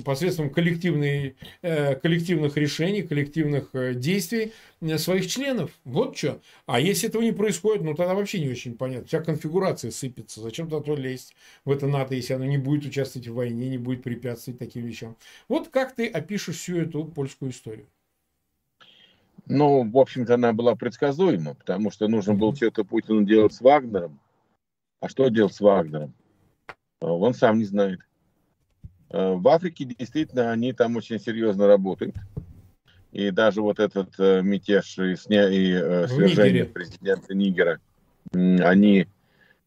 [0.04, 5.70] посредством э, коллективных решений, коллективных э, действий э, своих членов.
[5.84, 6.42] Вот что.
[6.66, 9.06] А если этого не происходит, ну тогда вообще не очень понятно.
[9.06, 10.42] Вся конфигурация сыпется.
[10.42, 14.02] Зачем тогда лезть в это НАТО, если оно не будет участвовать в войне, не будет
[14.02, 15.16] препятствовать таким вещам.
[15.48, 17.86] Вот как ты опишешь всю эту польскую историю?
[19.46, 24.20] Ну, в общем-то, она была предсказуема, потому что нужно было что-то Путину делать с Вагнером.
[25.00, 26.14] А что делать с Вагнером?
[27.00, 28.00] А, он сам не знает.
[29.10, 32.16] А, в Африке действительно они там очень серьезно работают.
[33.12, 35.50] И даже вот этот э, мятеж и, сня...
[35.50, 37.80] и э, свержение президента Нигера,
[38.32, 39.08] они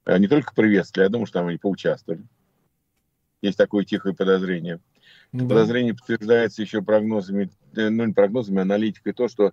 [0.05, 2.23] э, не только приветствовали, я думаю, что там они поучаствовали.
[3.41, 4.79] Есть такое тихое подозрение.
[5.33, 5.45] Да.
[5.45, 9.51] Подозрение подтверждается еще прогнозами, ну не прогнозами, аналитикой, то, что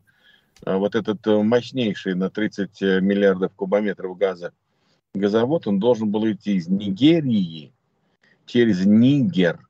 [0.64, 4.52] вот этот мощнейший на 30 миллиардов кубометров газа
[5.14, 7.72] газовод, он должен был идти из Нигерии
[8.46, 9.60] через Нигер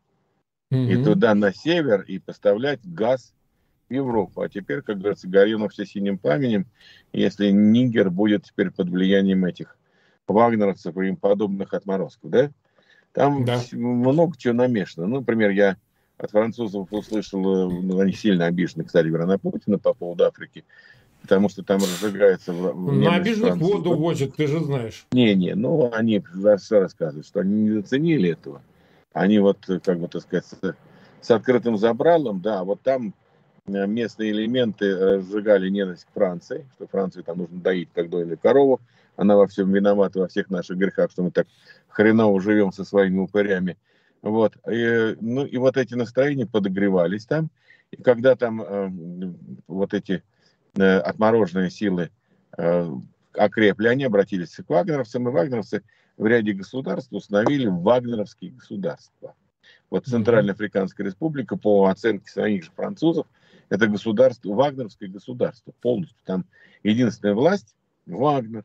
[0.73, 0.93] mm-hmm.
[0.93, 3.33] и туда на север и поставлять газ
[3.89, 4.43] в Европу.
[4.43, 6.67] А теперь, как говорится, горело все синим пламенем,
[7.13, 9.77] если Нигер будет теперь под влиянием этих
[10.27, 12.51] вагнеровцев и им подобных отморозков, да?
[13.13, 13.61] Там да.
[13.73, 15.07] много чего намешано.
[15.09, 15.77] Ну, например, я
[16.21, 20.65] от французов услышал, э, ну, они сильно обижены, кстати говоря, на Путина по поводу Африки
[21.23, 22.53] потому что там разжигается...
[22.53, 25.07] На обиженных воду возят, ты же знаешь.
[25.13, 26.23] Не-не, ну они
[26.59, 28.63] все рассказывают, что они не заценили этого.
[29.13, 30.47] Они вот, как бы так сказать,
[31.21, 33.13] с, открытым забралом, да, вот там
[33.67, 38.81] местные элементы разжигали ненависть к Франции, что Франции там нужно доить, как доили корову,
[39.17, 41.47] она во всем виновата, во всех наших грехах, что мы так
[41.89, 43.77] хреново живем со своими упырями.
[44.23, 44.57] Вот.
[44.71, 47.51] И, ну, и вот эти настроения подогревались там.
[47.91, 49.35] И когда там э,
[49.67, 50.23] вот эти
[50.77, 52.11] э, отмороженные силы
[52.57, 52.91] э,
[53.33, 55.83] окрепли, они обратились к вагнеровцам, и вагнеровцы
[56.17, 59.35] в ряде государств установили вагнеровские государства.
[59.89, 63.27] Вот Центральная Африканская Республика, по оценке своих же французов,
[63.71, 66.19] это государство, вагнеровское государство полностью.
[66.25, 66.45] Там
[66.83, 67.75] единственная власть–
[68.07, 68.65] Вагнер.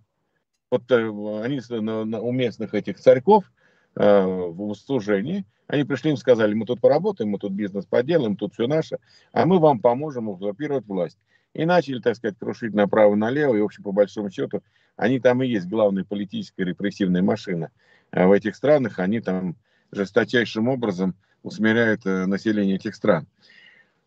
[0.71, 3.54] Вот э, они на, на, у местных этих царьков э,
[3.95, 8.67] в услужении, они пришли им сказали, мы тут поработаем, мы тут бизнес поделаем, тут все
[8.67, 8.99] наше,
[9.31, 11.17] а мы вам поможем узурпировать власть.
[11.53, 14.61] И начали, так сказать, крушить направо-налево, и, в общем, по большому счету,
[14.97, 17.71] они там и есть главная политическая репрессивная машина.
[18.11, 19.55] А в этих странах они там
[19.91, 23.27] жесточайшим образом усмиряют э, население этих стран.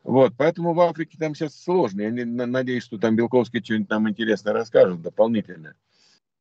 [0.05, 2.03] Вот, поэтому в Африке там сейчас сложно.
[2.03, 5.75] Я не, надеюсь, что там Белковский что-нибудь там интересное расскажет дополнительно.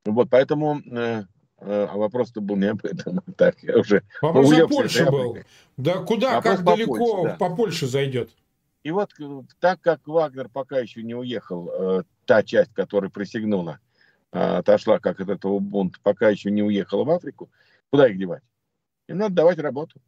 [0.04, 1.24] Вот, поэтому э, э,
[1.60, 3.20] а вопрос-то был не об этом.
[3.36, 5.38] Так, я уже Вопрос о Польше был.
[5.76, 7.36] Да куда, Вопрос как по далеко Польше, да.
[7.36, 8.30] по Польше зайдет?
[8.82, 9.10] И вот
[9.60, 13.80] так как Вагнер пока еще не уехал, э, та часть, которая присягнула,
[14.32, 17.50] э, отошла как от этого бунта, пока еще не уехала в Африку,
[17.90, 18.42] куда их девать?
[19.08, 20.00] Им надо давать работу.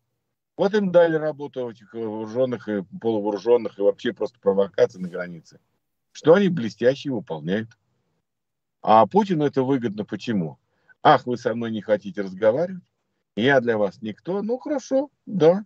[0.57, 5.59] Вот им дали работу этих вооруженных и полувооруженных и вообще просто провокаций на границе.
[6.13, 7.71] Что они блестяще выполняют.
[8.83, 10.59] А Путину это выгодно почему?
[11.03, 12.83] Ах, вы со мной не хотите разговаривать?
[13.37, 14.43] Я для вас никто?
[14.43, 15.65] Ну, хорошо, да.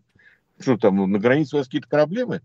[0.61, 2.41] Что там, ну, на границе у вас какие-то проблемы?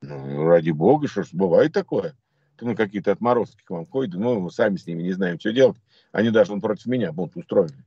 [0.00, 2.16] Ну, ради бога, что ж, бывает такое.
[2.60, 5.76] Ну, какие-то отморозки к вам ходят, ну, мы сами с ними не знаем, что делать.
[6.12, 7.84] Они даже он против меня бунт устроили.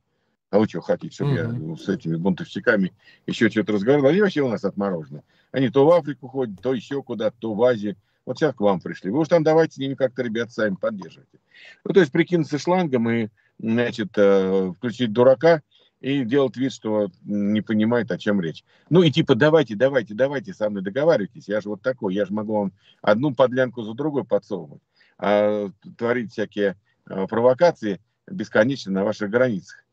[0.50, 1.70] А вы что хотите, чтобы mm-hmm.
[1.72, 2.94] я с этими бунтовщиками
[3.26, 4.10] еще что-то разговаривал?
[4.10, 5.24] Они вообще у нас отморожены.
[5.52, 7.98] Они то в Африку ходят, то еще куда-то, то в Азию.
[8.26, 9.10] Вот сейчас к вам пришли.
[9.10, 11.40] Вы уж там давайте с ними как-то, ребят, сами поддерживайте.
[11.84, 15.62] Ну, то есть прикинуться шлангом и, значит, э, включить дурака
[16.00, 18.64] и делать вид, что не понимает, о чем речь.
[18.90, 21.48] Ну и типа давайте, давайте, давайте со мной договаривайтесь.
[21.48, 24.82] Я же вот такой, я же могу вам одну подлянку за другой подсовывать.
[25.18, 26.76] А творить всякие
[27.08, 29.84] э, провокации бесконечно на ваших границах.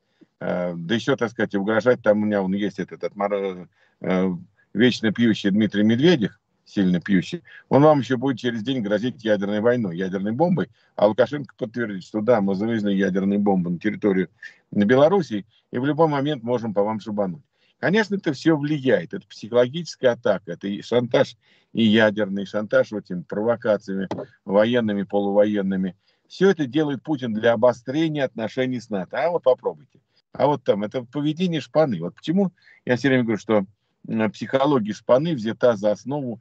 [0.41, 3.69] А, да еще, так сказать, угрожать там у меня он есть этот, этот
[4.01, 4.31] э,
[4.75, 9.97] вечно пьющий Дмитрий Медведев, сильно пьющий, он вам еще будет через день грозить ядерной войной,
[9.97, 14.29] ядерной бомбой, а Лукашенко подтвердит, что да, мы завезли ядерные бомбы на территорию
[14.71, 17.43] Белоруссии, и в любой момент можем по вам шибануть.
[17.79, 19.13] Конечно, это все влияет.
[19.13, 21.37] Это психологическая атака, это и шантаж
[21.75, 24.09] и ядерный, шантаж вот этими провокациями
[24.47, 25.95] военными, полувоенными.
[26.27, 29.23] Все это делает Путин для обострения отношений с НАТО.
[29.23, 30.01] А вот попробуйте.
[30.33, 32.01] А вот там, это поведение шпаны.
[32.01, 32.53] Вот почему
[32.87, 33.67] я все время говорю, что
[34.33, 36.41] психология шпаны взята за основу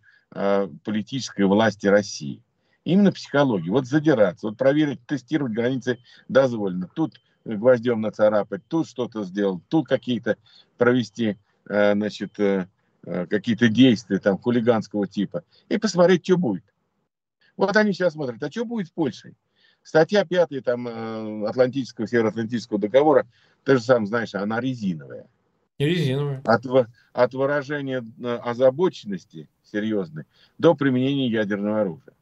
[0.83, 2.41] политической власти России.
[2.85, 3.71] Именно психология.
[3.71, 6.89] Вот задираться, вот проверить, тестировать границы дозволено.
[6.93, 10.37] Тут гвоздем нацарапать, тут что-то сделать, тут какие-то
[10.77, 11.37] провести,
[11.69, 12.67] э, значит, э,
[13.03, 15.43] какие-то действия там хулиганского типа.
[15.69, 16.63] И посмотреть, что будет.
[17.57, 19.35] Вот они сейчас смотрят, а что будет с Польшей?
[19.81, 23.27] Статья 5 там, Атлантического, Североатлантического договора,
[23.65, 25.27] ты же сам знаешь, она резиновая.
[25.77, 26.41] Резиновая.
[26.45, 26.65] От,
[27.11, 28.03] от выражения
[28.41, 30.25] озабоченности серьезный,
[30.57, 32.13] до применения ядерного оружия.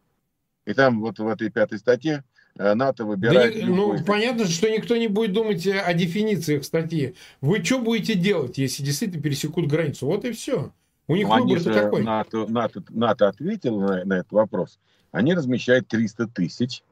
[0.65, 2.23] И там вот в этой пятой статье
[2.55, 3.59] э, НАТО выбирает...
[3.59, 7.15] Да, ну, понятно, что никто не будет думать о дефинициях статьи.
[7.41, 10.05] Вы что будете делать, если действительно пересекут границу?
[10.05, 10.71] Вот и все.
[11.07, 12.03] У них ну, выбор такой.
[12.03, 14.79] НАТО, НАТО, НАТО ответил на, на этот вопрос.
[15.11, 16.83] Они размещают 300 тысяч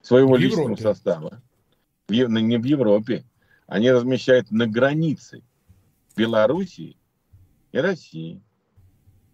[0.00, 0.82] своего в личного Европе.
[0.82, 1.42] состава.
[2.08, 3.24] В, не в Европе.
[3.66, 5.42] Они размещают на границе
[6.16, 6.96] Белоруссии
[7.70, 8.40] и России.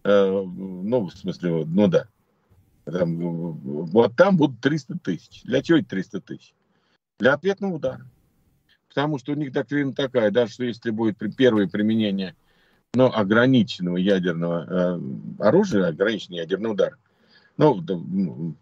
[0.05, 2.07] Э, ну, в смысле, ну да.
[2.85, 5.43] Там, вот там будут 300 тысяч.
[5.45, 6.55] Для чего эти 300 тысяч?
[7.19, 8.07] Для ответного удара.
[8.89, 12.35] Потому что у них доктрина такая, даже что если будет первое применение
[12.95, 15.01] ну, ограниченного ядерного э,
[15.41, 16.97] оружия, ограниченный ядерный удар,
[17.59, 18.55] ну,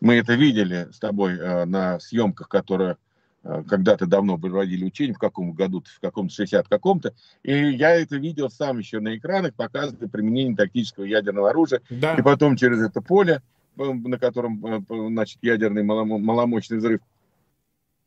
[0.00, 2.96] мы это видели с тобой э, на съемках, которые Э,
[3.42, 8.50] когда-то давно проводили учения, в каком году, в каком-то 60 каком-то, и я это видел
[8.50, 12.14] сам еще на экранах, показывали применение тактического ядерного оружия, да.
[12.14, 13.40] и потом через это поле,
[13.78, 17.00] э, на котором, э, значит, ядерный маломощный взрыв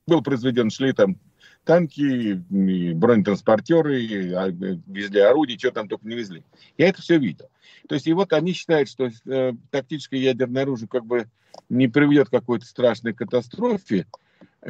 [0.06, 1.18] был произведен, шли там
[1.64, 2.42] танки,
[2.94, 6.44] бронетранспортеры, а, везли орудия, что там только не везли.
[6.78, 7.50] Я это все видел.
[7.88, 11.28] То есть, и вот они считают, что э, тактическое ядерное оружие как бы
[11.70, 14.06] не приведет к какой-то страшной катастрофе,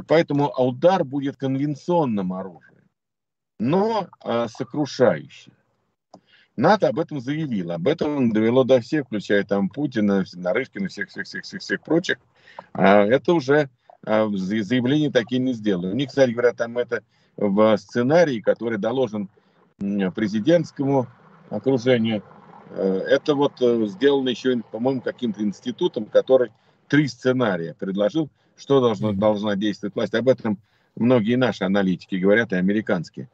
[0.07, 2.83] Поэтому удар будет конвенционным оружием,
[3.59, 5.53] но э, сокрушающим.
[6.55, 7.75] НАТО об этом заявило.
[7.75, 12.17] Об этом довело до всех, включая там Путина, Нарышкина, всех-всех-всех-всех прочих.
[12.73, 13.69] А это уже
[14.05, 15.91] а, заявления такие не сделали.
[15.91, 17.03] У них, кстати говоря, там это
[17.37, 19.29] в сценарии, который доложен
[19.79, 21.07] президентскому
[21.49, 22.23] окружению,
[22.69, 26.51] э, это вот э, сделано еще, по-моему, каким-то институтом, который
[26.87, 28.29] три сценария предложил,
[28.63, 30.13] что должно, должна действовать власть.
[30.15, 30.57] Об этом
[30.95, 33.29] многие наши аналитики говорят, и американские.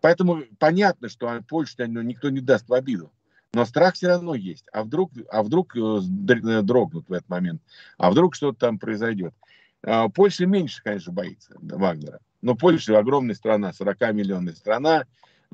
[0.00, 3.12] Поэтому понятно, что Польшу ну, никто не даст в обиду.
[3.54, 4.64] Но страх все равно есть.
[4.72, 7.62] А вдруг, а вдруг э, э, дрогнут в этот момент?
[7.96, 9.34] А вдруг что-то там произойдет?
[9.84, 12.18] А, Польша меньше, конечно, боится Вагнера.
[12.40, 15.04] Но Польша огромная страна, 40-миллионная страна,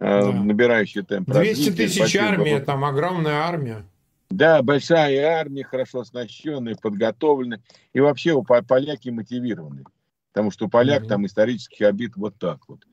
[0.00, 0.32] э, да.
[0.32, 3.84] набирающая темп 200 тысяч армия, там огромная армия.
[4.30, 7.62] Да, большая армия, хорошо оснащенная, подготовленная.
[7.92, 9.84] И вообще у поляки мотивированы.
[10.32, 11.08] Потому что у поляк mm-hmm.
[11.08, 12.84] там исторических обид вот так вот.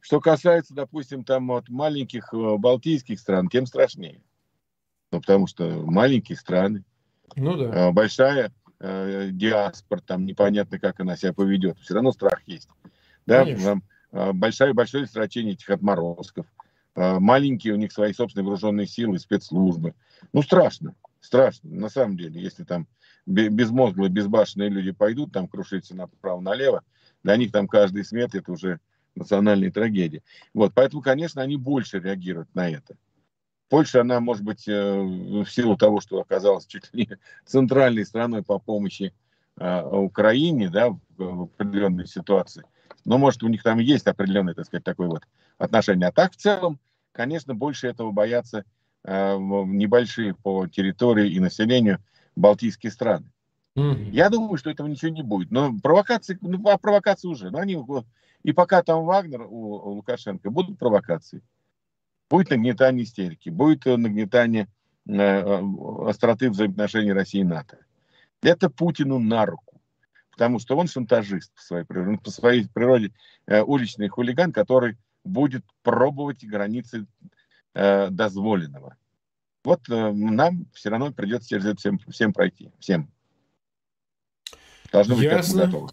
[0.00, 4.22] Что касается, допустим, там вот маленьких э, балтийских стран, тем страшнее.
[5.10, 6.84] Ну, потому что маленькие страны,
[7.34, 7.88] ну, да.
[7.88, 11.78] Э, большая э, диаспора, там непонятно, как она себя поведет.
[11.80, 12.68] Все равно страх есть.
[13.26, 16.46] Да, там, э, большое, большое срачение этих отморозков.
[16.96, 19.94] Э, маленькие у них свои собственные вооруженные силы, спецслужбы.
[20.32, 20.94] Ну, страшно.
[21.20, 22.86] Страшно, на самом деле, если там
[23.26, 26.82] безмозглые, безбашенные люди пойдут там крушиться направо-налево,
[27.24, 28.78] для них там каждый смет это уже
[29.16, 30.22] национальной трагедии.
[30.54, 32.96] Вот, поэтому, конечно, они больше реагируют на это.
[33.68, 38.44] Польша, она, может быть, э, в силу того, что оказалась чуть ли не центральной страной
[38.44, 39.12] по помощи
[39.58, 42.62] э, Украине, да, в определенной ситуации,
[43.04, 45.24] но, может, у них там есть определенное, так сказать, такое вот
[45.58, 46.08] отношение.
[46.08, 46.78] А так, в целом,
[47.12, 48.64] конечно, больше этого боятся
[49.04, 51.98] э, небольшие по территории и населению
[52.34, 53.30] балтийские страны.
[53.76, 54.10] Mm-hmm.
[54.10, 55.50] Я думаю, что этого ничего не будет.
[55.50, 57.50] Но провокации, ну, а провокации уже.
[57.50, 57.78] Но они
[58.42, 61.42] и пока там Вагнер у, у Лукашенко, будут провокации.
[62.30, 64.68] Будет нагнетание истерики, будет нагнетание
[65.06, 65.62] э, э,
[66.08, 67.78] остроты взаимоотношений России и НАТО.
[68.42, 69.80] Это Путину на руку.
[70.30, 73.12] Потому что он шантажист по своей природе, по своей природе
[73.46, 77.06] э, уличный хулиган, который будет пробовать границы
[77.74, 78.96] э, дозволенного.
[79.64, 82.70] Вот э, нам все равно придется через это всем, всем пройти.
[82.78, 83.10] Всем.
[84.92, 85.66] Должны быть Ясно.
[85.66, 85.90] готовы.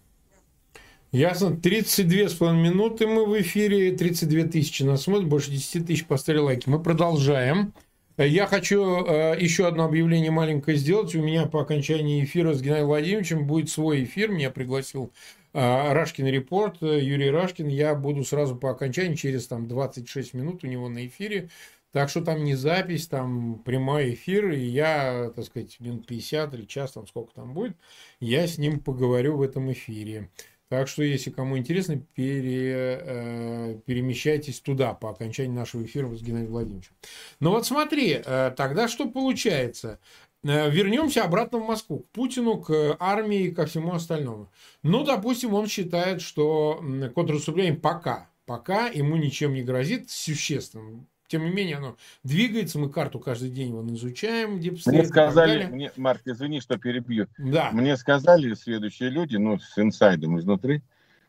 [1.10, 1.46] Ясно.
[1.48, 3.96] 32,5 минуты мы в эфире.
[3.96, 5.28] 32 тысячи нас смотрят.
[5.28, 6.68] Больше 10 тысяч поставили лайки.
[6.68, 7.74] Мы продолжаем.
[8.16, 11.12] Я хочу э, еще одно объявление маленькое сделать.
[11.16, 14.30] У меня по окончании эфира с Геннадием Владимировичем будет свой эфир.
[14.30, 15.12] Меня пригласил
[15.52, 17.66] э, Рашкин Репорт, э, Юрий Рашкин.
[17.66, 21.50] Я буду сразу по окончании, через там 26 минут у него на эфире.
[21.90, 26.64] Так что там не запись, там прямой эфир, и я, так сказать, минут 50 или
[26.66, 27.76] час, там сколько там будет,
[28.18, 30.28] я с ним поговорю в этом эфире.
[30.68, 36.50] Так что, если кому интересно, пере, э, перемещайтесь туда по окончании нашего эфира с Геннадием
[36.50, 36.92] Владимировичем.
[37.38, 40.00] Ну вот смотри, э, тогда что получается?
[40.42, 44.50] Э, вернемся обратно в Москву, к Путину, к армии и ко всему остальному.
[44.82, 46.82] Ну, допустим, он считает, что
[47.14, 53.18] контрнаступление пока, пока ему ничем не грозит существенным тем не менее, оно двигается, мы карту
[53.18, 57.28] каждый день вон изучаем, Мне сказали, мне, Марк, извини, что перебью.
[57.38, 57.70] Да.
[57.72, 60.82] Мне сказали следующие люди, ну, с инсайдом изнутри,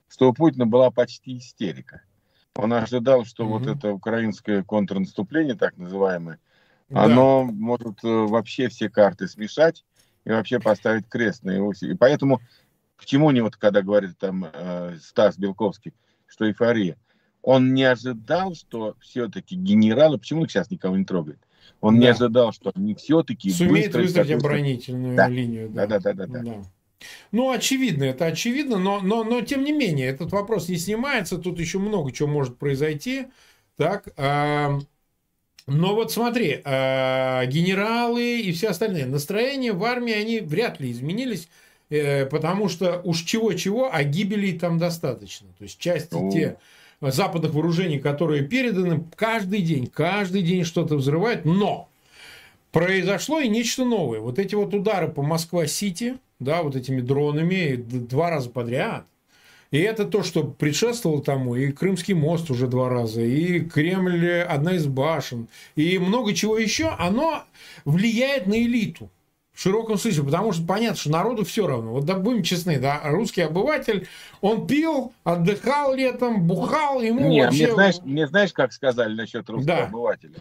[0.09, 2.01] что у Путина была почти истерика.
[2.55, 3.59] Он ожидал, что угу.
[3.59, 6.39] вот это украинское контрнаступление, так называемое,
[6.89, 7.03] да.
[7.03, 9.83] оно может э, вообще все карты смешать
[10.23, 11.73] и вообще поставить крест на его...
[11.81, 12.41] И поэтому,
[12.95, 15.93] к чему не вот, когда говорит там э, Стас Белковский,
[16.27, 16.97] что эйфория,
[17.45, 21.37] он не ожидал, что все-таки генералы, почему их сейчас никого не трогает?
[21.79, 22.01] Он да.
[22.01, 25.27] не ожидал, что они все-таки сумеют выстроить оборонительную да.
[25.27, 25.69] линию.
[25.69, 25.85] Да.
[25.85, 26.63] Да, да, да, да, да.
[27.31, 31.59] Ну, очевидно, это очевидно, но, но, но тем не менее, этот вопрос не снимается, тут
[31.59, 33.27] еще много чего может произойти.
[33.77, 34.79] Так, а,
[35.67, 41.47] но вот смотри, а, генералы и все остальные, настроения в армии, они вряд ли изменились,
[41.91, 45.49] э, потому что уж чего-чего, а гибелей там достаточно.
[45.59, 46.31] То есть части О.
[46.31, 46.57] те
[47.01, 51.89] западных вооружений, которые переданы, каждый день, каждый день что-то взрывает, но
[52.71, 54.19] произошло и нечто новое.
[54.19, 59.05] Вот эти вот удары по Москва-Сити, да, вот этими дронами два раза подряд.
[59.71, 64.75] И это то, что предшествовало тому, и Крымский мост уже два раза, и Кремль одна
[64.75, 67.43] из башен, и много чего еще, оно
[67.83, 69.09] влияет на элиту
[69.55, 71.91] в широком смысле, потому что понятно, что народу все равно.
[71.91, 74.07] Вот да, будем честны, да, русский обыватель,
[74.41, 77.65] он пил, отдыхал летом, бухал, ему Не, вообще...
[77.65, 79.85] мне, знаешь, мне знаешь, как сказали насчет русского да.
[79.85, 80.39] обывателя?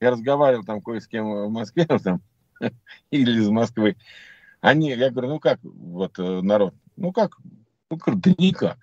[0.00, 2.22] Я разговаривал там кое с кем в Москве, там,
[3.10, 3.96] или из Москвы.
[4.62, 6.74] Они, я говорю, ну как вот э, народ?
[6.96, 7.36] Ну как?
[7.90, 8.78] Ну, говорю, да никак.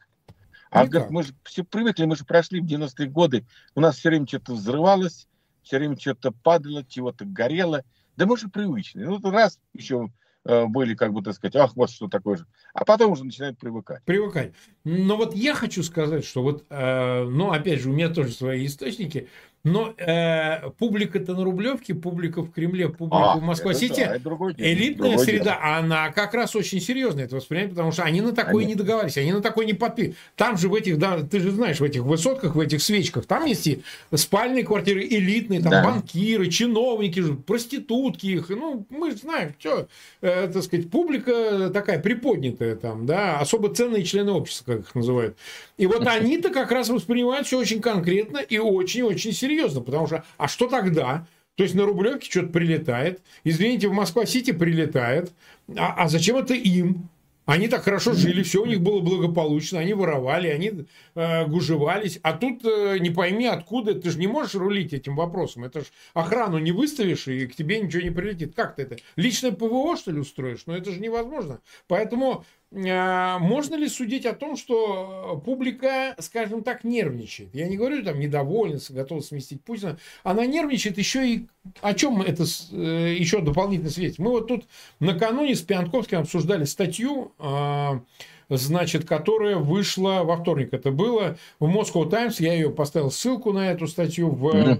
[0.70, 3.46] А говорит, мы же все привыкли, мы же прошли в 90-е годы,
[3.76, 5.28] у нас все время что-то взрывалось,
[5.64, 7.84] все время что-то падало, чего-то горело.
[8.16, 9.08] Да мы же привычные.
[9.08, 10.10] Ну, раз еще
[10.46, 12.46] Э, были, как бы, так сказать, ах, вот что такое же.
[12.74, 14.04] А потом уже начинают привыкать.
[14.04, 14.54] Привыкать.
[14.84, 18.66] Но вот я хочу сказать, что вот, э, ну, опять же, у меня тоже свои
[18.66, 19.30] источники,
[19.66, 24.18] но э, публика-то на Рублевке, публика в Кремле, публика а, в Москва-Сити, да,
[24.58, 25.86] элитная другой среда, день.
[25.86, 28.68] она как раз очень серьезно это воспринимает, потому что они на такое Конечно.
[28.68, 30.16] не договаривались, они на такое не подпи.
[30.36, 33.46] Там же в этих, да, ты же знаешь, в этих высотках, в этих свечках, там
[33.46, 33.82] есть и
[34.14, 35.84] спальные квартиры элитные, там да.
[35.84, 39.88] банкиры, чиновники, проститутки их, ну, мы же знаем, что,
[40.20, 45.38] э, так сказать, публика такая приподнятая там, да, особо ценные члены общества, как их называют.
[45.78, 50.24] И вот они-то как раз воспринимают все очень конкретно и очень-очень серьезно серьезно, потому что,
[50.38, 51.28] а что тогда?
[51.56, 55.32] То есть на Рублевке что-то прилетает, извините, в Москва-Сити прилетает,
[55.78, 57.10] а, а зачем это им?
[57.46, 62.18] Они так хорошо жили, все у них было благополучно, они воровали, они э, гужевались.
[62.24, 65.66] А тут э, не пойми откуда, ты же не можешь рулить этим вопросом.
[65.66, 68.56] Это же охрану не выставишь, и к тебе ничего не прилетит.
[68.56, 68.96] Как ты это?
[69.18, 70.64] Личное ПВО, что ли, устроишь?
[70.68, 71.60] Ну, это же невозможно.
[71.90, 72.46] Поэтому
[72.76, 77.54] можно ли судить о том, что публика, скажем так, нервничает?
[77.54, 79.98] Я не говорю там недовольна, готова сместить Путина.
[80.24, 81.48] Она нервничает еще и
[81.82, 84.20] о чем это э, еще дополнительно светит.
[84.20, 84.66] Мы вот тут
[85.00, 88.02] накануне с Пианковским обсуждали статью, а,
[88.50, 90.74] значит, которая вышла во вторник.
[90.74, 92.40] Это было в Moscow Times.
[92.40, 94.80] Я ее поставил ссылку на эту статью в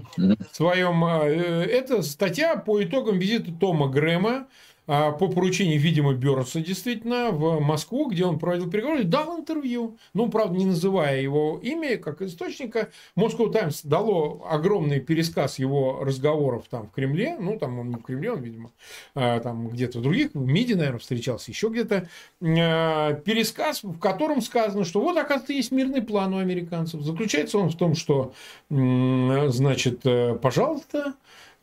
[0.52, 1.04] своем.
[1.04, 4.46] А, э, это статья по итогам визита Тома Грэма а,
[4.86, 9.96] по поручению, видимо, Бернса действительно в Москву, где он проводил переговоры, дал интервью.
[10.12, 12.90] Ну, правда, не называя его имя как источника.
[13.16, 17.36] Moscow Times дало огромный пересказ его разговоров там в Кремле.
[17.38, 18.72] Ну, там он не в Кремле, он, видимо,
[19.14, 22.08] а, там где-то в других, в МИДе, наверное, встречался, еще где-то.
[22.42, 27.02] А, пересказ, в котором сказано, что вот, оказывается, есть мирный план у американцев.
[27.02, 28.34] Заключается он в том, что,
[28.68, 31.14] значит, э, пожалуйста,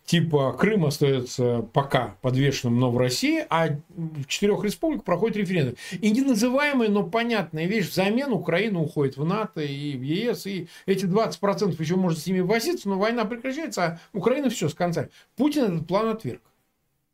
[0.05, 5.75] типа Крым остается пока подвешенным, но в России, а в четырех республиках проходит референдум.
[5.99, 10.67] И не называемая, но понятная вещь, взамен Украина уходит в НАТО и в ЕС, и
[10.85, 15.09] эти 20% еще можно с ними возиться, но война прекращается, а Украина все с конца.
[15.35, 16.41] Путин этот план отверг.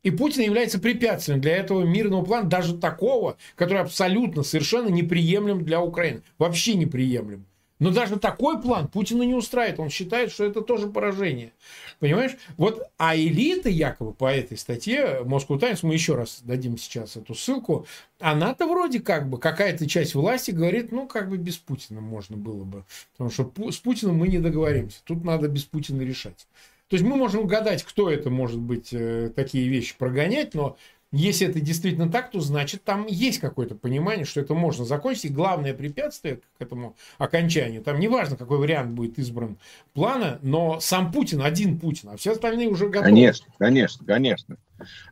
[0.04, 5.80] И Путин является препятствием для этого мирного плана, даже такого, который абсолютно, совершенно неприемлем для
[5.80, 6.22] Украины.
[6.38, 7.44] Вообще неприемлем.
[7.78, 9.78] Но даже такой план Путина не устраивает.
[9.78, 11.52] Он считает, что это тоже поражение.
[12.00, 12.36] Понимаешь?
[12.56, 17.34] Вот, а элита якобы по этой статье, Moscow Times, мы еще раз дадим сейчас эту
[17.34, 17.86] ссылку,
[18.20, 22.64] она-то вроде как бы, какая-то часть власти говорит, ну, как бы без Путина можно было
[22.64, 22.84] бы.
[23.12, 25.00] Потому что с Путиным мы не договоримся.
[25.04, 26.46] Тут надо без Путина решать.
[26.88, 30.78] То есть мы можем гадать, кто это может быть, э, такие вещи прогонять, но
[31.12, 35.26] если это действительно так, то значит там есть какое-то понимание, что это можно закончить.
[35.26, 39.56] И главное препятствие к этому окончанию, там неважно, какой вариант будет избран
[39.94, 43.10] плана, но сам Путин, один Путин, а все остальные уже готовы.
[43.10, 44.56] Конечно, конечно, конечно.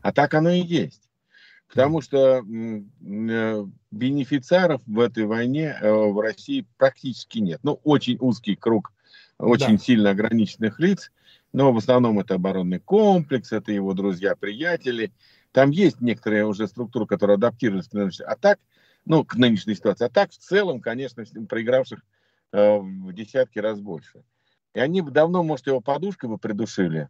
[0.01, 1.01] А так оно и есть.
[1.67, 7.59] Потому что э, бенефициаров в этой войне э, в России практически нет.
[7.63, 8.93] Ну, очень узкий круг
[9.39, 9.83] очень да.
[9.83, 11.11] сильно ограниченных лиц,
[11.53, 15.11] но в основном это оборонный комплекс, это его друзья-приятели,
[15.51, 18.59] там есть некоторые уже структуры, которые адаптировались к нынешней, а так,
[19.05, 20.05] ну, к нынешней ситуации.
[20.05, 22.01] А так, в целом, конечно, проигравших
[22.51, 24.23] э, в десятки раз больше.
[24.73, 27.09] И они бы давно, может, его подушкой бы придушили.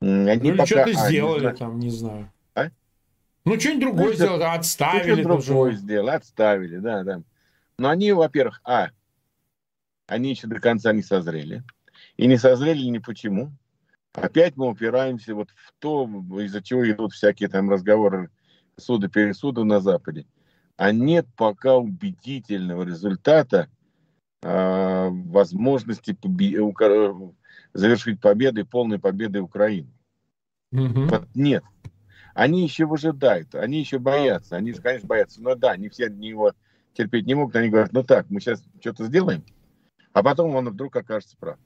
[0.00, 0.66] Они ну, пока...
[0.66, 2.32] что-то а, сделали не там, не знаю.
[2.54, 2.68] А?
[3.44, 5.22] Ну, что-нибудь другое ну, сделали, отставили.
[5.22, 7.22] Что-то другое сделали, отставили, да, да.
[7.78, 8.90] Но они, во-первых, а,
[10.06, 11.64] они еще до конца не созрели.
[12.16, 13.52] И не созрели ни почему.
[14.16, 16.08] Опять мы упираемся вот в то,
[16.40, 18.30] из-за чего идут всякие там разговоры
[18.78, 20.26] суда-пересуда на Западе.
[20.76, 23.68] А нет пока убедительного результата
[24.42, 27.34] э, возможности побе-
[27.72, 29.90] завершить победой, полной победой Украины.
[30.72, 31.06] Угу.
[31.06, 31.64] Вот нет.
[32.34, 34.56] Они еще выжидают, они еще боятся.
[34.56, 35.42] Они, конечно, боятся.
[35.42, 36.52] Но да, не все его
[36.94, 37.56] терпеть не могут.
[37.56, 39.44] Они говорят, ну так, мы сейчас что-то сделаем,
[40.12, 41.58] а потом он вдруг окажется прав.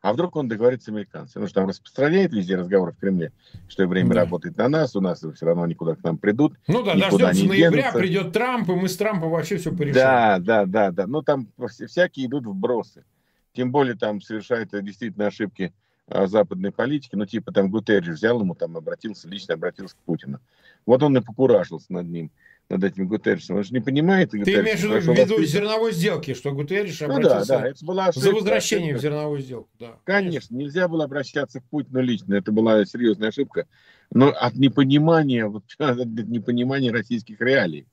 [0.00, 1.44] А вдруг он договорится с американцами?
[1.44, 3.32] Потому что там распространяет везде разговор в Кремле,
[3.68, 4.20] что время да.
[4.20, 6.54] работает на нас, у нас все равно никуда к нам придут.
[6.68, 7.98] Ну да, дождемся ноября, денутся.
[7.98, 9.94] придет Трамп, и мы с Трампом вообще все порешаем.
[9.94, 11.06] Да, да, да, да.
[11.06, 13.04] Ну там всякие идут вбросы.
[13.52, 15.74] Тем более там совершают действительно ошибки
[16.06, 20.40] а, западной политики, ну типа там Гутерриш взял ему, там обратился, лично обратился к Путину.
[20.86, 22.30] Вот он и покуражился над ним
[22.70, 23.56] над этим Гутеррисом.
[23.56, 24.30] Он же не понимает.
[24.30, 28.32] Ты имеешь в виду зерновой сделки, что Гутерриш ну, да, да, это была ошибка, за
[28.34, 28.98] возвращение ошибка.
[28.98, 29.70] в зерновую сделку.
[29.78, 29.98] Да.
[30.04, 32.34] Конечно, нельзя было обращаться к Путину лично.
[32.34, 33.66] Это была серьезная ошибка.
[34.12, 37.86] Но от непонимания, вот, от непонимания российских реалий.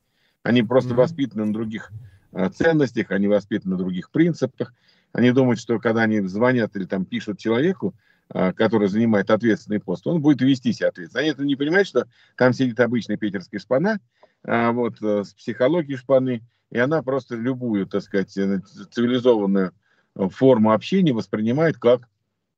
[0.44, 0.98] Они просто mm-hmm.
[0.98, 1.92] воспитаны на других
[2.32, 4.74] а, ценностях, они воспитаны на других принципах.
[5.12, 7.96] Они думают, что когда они звонят или там пишут человеку,
[8.30, 11.22] а, который занимает ответственный пост, он будет вести себя ответственно.
[11.22, 12.06] Они это не понимают, что
[12.36, 14.00] там сидит обычный питерский шпана,
[14.48, 16.42] вот, э, с психологией шпаны,
[16.72, 19.74] и она просто любую, так сказать, э, цивилизованную
[20.16, 22.08] э, форму общения воспринимает как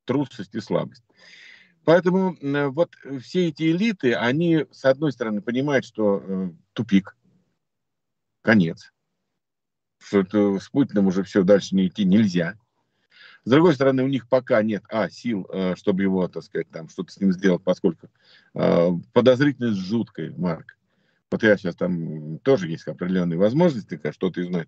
[0.05, 1.03] трусость и слабость.
[1.85, 2.37] Поэтому
[2.71, 7.17] вот все эти элиты, они, с одной стороны, понимают, что э, тупик,
[8.41, 8.93] конец,
[9.97, 12.55] что с Путиным уже все дальше не идти нельзя.
[13.45, 16.89] С другой стороны, у них пока нет, а, сил, э, чтобы его, так сказать, там
[16.89, 18.09] что-то с ним сделать, поскольку
[18.53, 20.78] э, подозрительность жуткая, Марк.
[21.31, 24.67] Вот я сейчас там тоже есть определенные возможности, что-то узнать.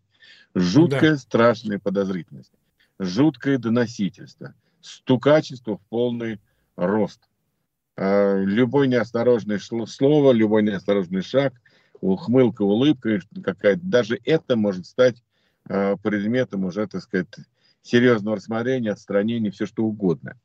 [0.54, 1.18] Жуткая, да.
[1.18, 2.52] страшная подозрительность.
[3.00, 4.54] Жуткое доносительство.
[4.82, 6.40] Стукачество в полный
[6.76, 7.22] рост.
[7.98, 11.54] Э, любой неосторожный слово, любой неосторожный шаг,
[12.00, 15.22] ухмылка, улыбка какая-то, даже это может стать
[15.68, 17.28] э, предметом уже, так сказать,
[17.82, 20.40] серьезного рассмотрения, отстранения, все что угодно.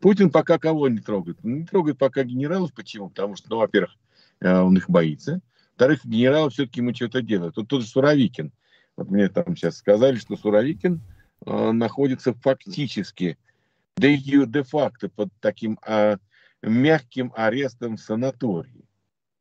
[0.00, 1.42] Путин пока кого не трогает?
[1.44, 2.72] Не трогает пока генералов.
[2.72, 3.08] Почему?
[3.08, 3.96] Потому что, ну, во-первых,
[4.40, 5.40] э, он их боится.
[5.76, 7.54] Во-вторых, генералы все-таки ему что-то делают.
[7.54, 8.50] Тут тот же Суровикин.
[8.96, 11.02] Вот мне там сейчас сказали, что Суровикин
[11.44, 13.36] э, находится фактически
[13.98, 16.16] де, де факто под таким э,
[16.62, 18.86] мягким арестом в санатории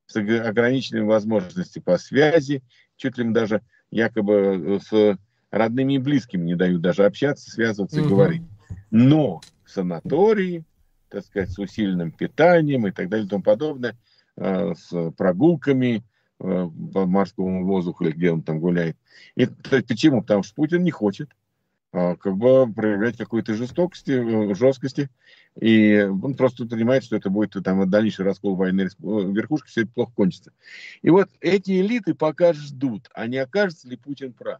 [0.07, 2.61] с ограниченными возможностями по связи,
[2.97, 5.17] чуть ли даже якобы э, с
[5.51, 8.07] родными и близкими не дают даже общаться, связываться угу.
[8.07, 8.43] и говорить.
[8.91, 10.65] Но в санатории,
[11.07, 13.95] так сказать, с усиленным питанием и так далее и тому подобное,
[14.35, 16.03] э, с прогулками
[16.37, 18.97] по морскому воздуху или где он там гуляет.
[19.35, 20.21] И почему?
[20.21, 21.29] Потому что Путин не хочет
[21.97, 25.09] а, как бы проявлять какой-то жестокости, э, жесткости.
[25.61, 30.11] И он просто понимает, что это будет там дальнейший раскол войны верхушки, все это плохо
[30.13, 30.51] кончится.
[31.01, 34.59] И вот эти элиты пока ждут, а не окажется ли Путин прав.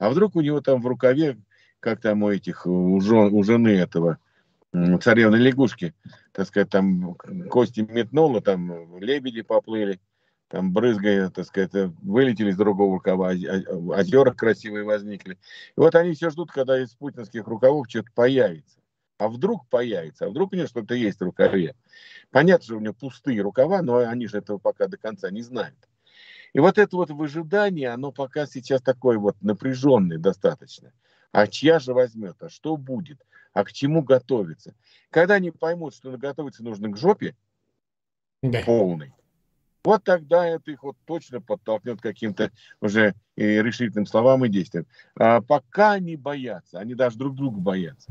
[0.00, 1.38] А вдруг у него там в рукаве,
[1.78, 4.18] как там у этих, у, жен, у жены этого,
[4.72, 5.94] царевны лягушки,
[6.32, 7.14] так сказать, там
[7.48, 10.00] кости метнуло, там лебеди поплыли,
[10.54, 15.32] там брызгая, так сказать, вылетели из другого рукава, озера красивые возникли.
[15.76, 18.78] И вот они все ждут, когда из путинских рукавов что-то появится.
[19.18, 21.74] А вдруг появится, а вдруг у него что-то есть в рукаве.
[22.30, 25.88] Понятно, что у него пустые рукава, но они же этого пока до конца не знают.
[26.52, 30.92] И вот это вот выжидание, оно пока сейчас такое вот напряженное достаточно.
[31.32, 32.40] А чья же возьмет?
[32.40, 33.26] А что будет?
[33.54, 34.76] А к чему готовиться?
[35.10, 37.34] Когда они поймут, что готовиться нужно к жопе
[38.40, 38.62] да.
[38.64, 39.12] полной,
[39.84, 44.86] вот тогда это их вот точно подтолкнет каким-то уже и решительным словам и действиям.
[45.14, 48.10] А пока они боятся, они даже друг друга боятся.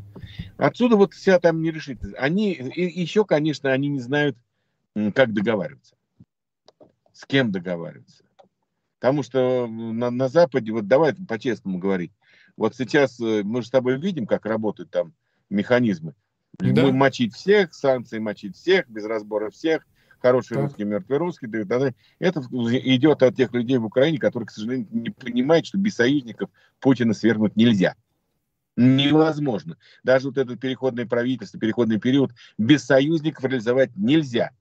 [0.57, 2.15] Отсюда вот вся там нерешительность.
[2.19, 4.38] Они, и еще, конечно, они не знают,
[5.15, 5.95] как договариваться.
[7.11, 8.24] С кем договариваться.
[8.99, 12.11] Потому что на, на Западе, вот давай по-честному говорить,
[12.55, 15.13] вот сейчас э, мы же с тобой видим, как работают там
[15.49, 16.13] механизмы.
[16.59, 16.91] Да.
[16.91, 19.86] Мочить всех, санкции мочить всех, без разбора всех,
[20.24, 20.63] хороший так.
[20.63, 21.47] русский, мертвый русский.
[21.47, 21.93] Да, да, да.
[22.17, 26.49] Это идет от тех людей в Украине, которые, к сожалению, не понимают, что без союзников
[26.80, 27.95] Путина свергнуть нельзя.
[28.76, 29.78] Невозможно.
[30.03, 34.51] Даже вот это переходное правительство, переходный период без союзников реализовать нельзя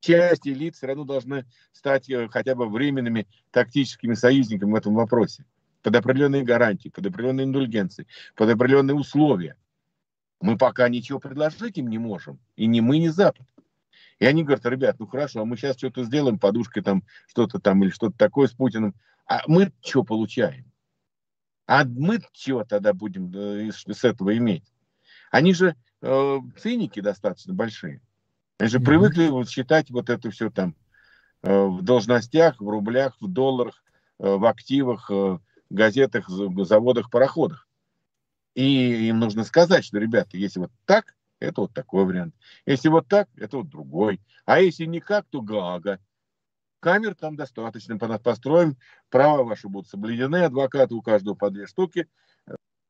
[0.00, 5.44] часть элит все равно должны стать э, хотя бы временными тактическими союзниками в этом вопросе.
[5.82, 9.56] Под определенные гарантии, под определенные индульгенции, под определенные условия.
[10.40, 12.38] Мы пока ничего предложить им не можем.
[12.56, 13.46] И ни мы, ни Запад.
[14.20, 17.82] И они говорят, ребят, ну хорошо, а мы сейчас что-то сделаем, подушкой там, что-то там
[17.82, 18.94] или что-то такое с Путиным.
[19.26, 20.70] А мы что получаем?
[21.66, 24.64] А мы чего тогда будем э, с этого иметь?
[25.30, 28.02] Они же э, циники достаточно большие.
[28.58, 28.84] Они же mm-hmm.
[28.84, 30.76] привыкли вот считать вот это все там
[31.42, 33.82] э, в должностях, в рублях, в долларах,
[34.18, 35.38] э, в активах, э,
[35.70, 37.66] газетах, заводах, пароходах.
[38.54, 42.34] И им нужно сказать, что, ребята, если вот так, это вот такой вариант.
[42.66, 44.20] Если вот так, это вот другой.
[44.44, 45.98] А если никак, то гага.
[46.80, 48.76] Камер там достаточно построим,
[49.10, 52.06] права ваши будут соблюдены, адвокаты у каждого по две штуки.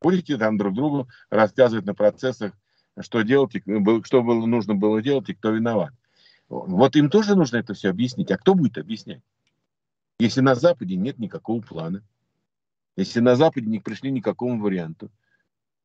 [0.03, 2.53] Будете там друг другу рассказывать на процессах
[2.99, 3.53] что делать,
[4.05, 5.93] что было, нужно было делать и кто виноват.
[6.49, 8.31] Вот им тоже нужно это все объяснить.
[8.31, 9.23] А кто будет объяснять?
[10.19, 12.03] Если на Западе нет никакого плана,
[12.97, 15.11] если на Западе не пришли ни к какому варианту,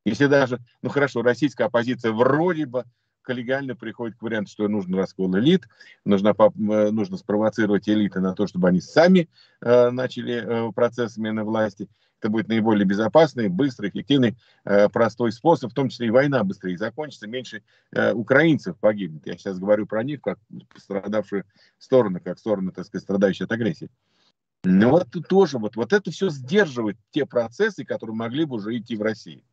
[0.05, 2.85] если даже, ну хорошо, российская оппозиция вроде бы
[3.23, 5.67] коллегиально приходит к варианту, что нужен раскол элит,
[6.05, 9.27] нужно, э, нужно спровоцировать элиты на то, чтобы они сами
[9.61, 11.89] э, начали э, процесс смены власти.
[12.19, 16.77] Это будет наиболее безопасный, быстрый, эффективный, э, простой способ, в том числе и война быстрее
[16.77, 19.25] закончится, меньше э, украинцев погибнет.
[19.25, 20.39] Я сейчас говорю про них как
[20.73, 21.45] пострадавшие
[21.77, 23.89] стороны, как стороны, так сказать, страдающие от агрессии.
[24.63, 28.95] Но вот тоже вот, вот это все сдерживает те процессы, которые могли бы уже идти
[28.95, 29.43] в России.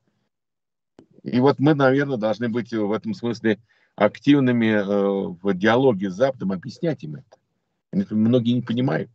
[1.22, 3.58] И вот мы, наверное, должны быть в этом смысле
[3.94, 8.14] активными э, в диалоге с Западом, объяснять им это.
[8.14, 9.10] многие не понимают.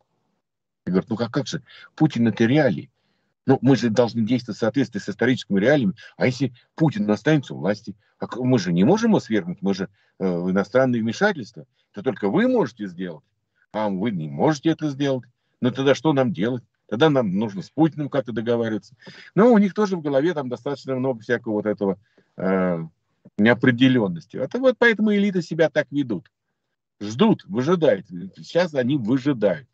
[0.85, 1.61] И говорят, ну как, как же,
[1.95, 2.89] Путин это реалии.
[3.45, 5.93] Ну, мы же должны действовать в соответствии с историческими реалиями.
[6.17, 9.89] А если Путин останется у власти, а мы же не можем его свергнуть, мы же
[10.19, 11.65] э, иностранные вмешательства.
[11.93, 13.23] Это только вы можете сделать,
[13.71, 15.29] а вы не можете это сделать.
[15.61, 16.63] Ну тогда что нам делать?
[16.87, 18.95] Тогда нам нужно с Путиным как-то договариваться.
[19.35, 21.99] Но у них тоже в голове там достаточно много всякого вот этого
[22.37, 22.85] э,
[23.37, 24.37] неопределенности.
[24.37, 26.31] Это вот поэтому элиты себя так ведут.
[26.99, 28.07] Ждут, выжидают.
[28.37, 29.67] Сейчас они выжидают.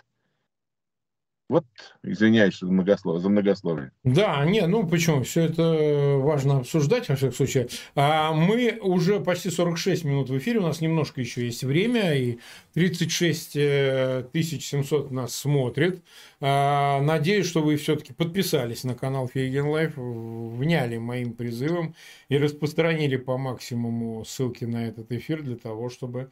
[1.50, 1.66] Вот,
[2.04, 3.22] извиняюсь за, многослов...
[3.22, 3.92] за многословие.
[4.04, 5.24] Да, не, ну почему?
[5.24, 7.68] Все это важно обсуждать, во всяком случае.
[7.96, 12.40] А мы уже почти 46 минут в эфире, у нас немножко еще есть время, и
[12.74, 16.02] 36 700 э, нас смотрит.
[16.40, 21.94] А, надеюсь, что вы все-таки подписались на канал Фейгин Live, вняли моим призывам
[22.30, 26.32] и распространили по максимуму ссылки на этот эфир для того, чтобы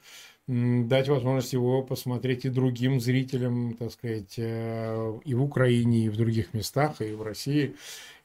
[0.51, 6.17] дать возможность его посмотреть и другим зрителям, так сказать, э, и в Украине, и в
[6.17, 7.75] других местах, и в России,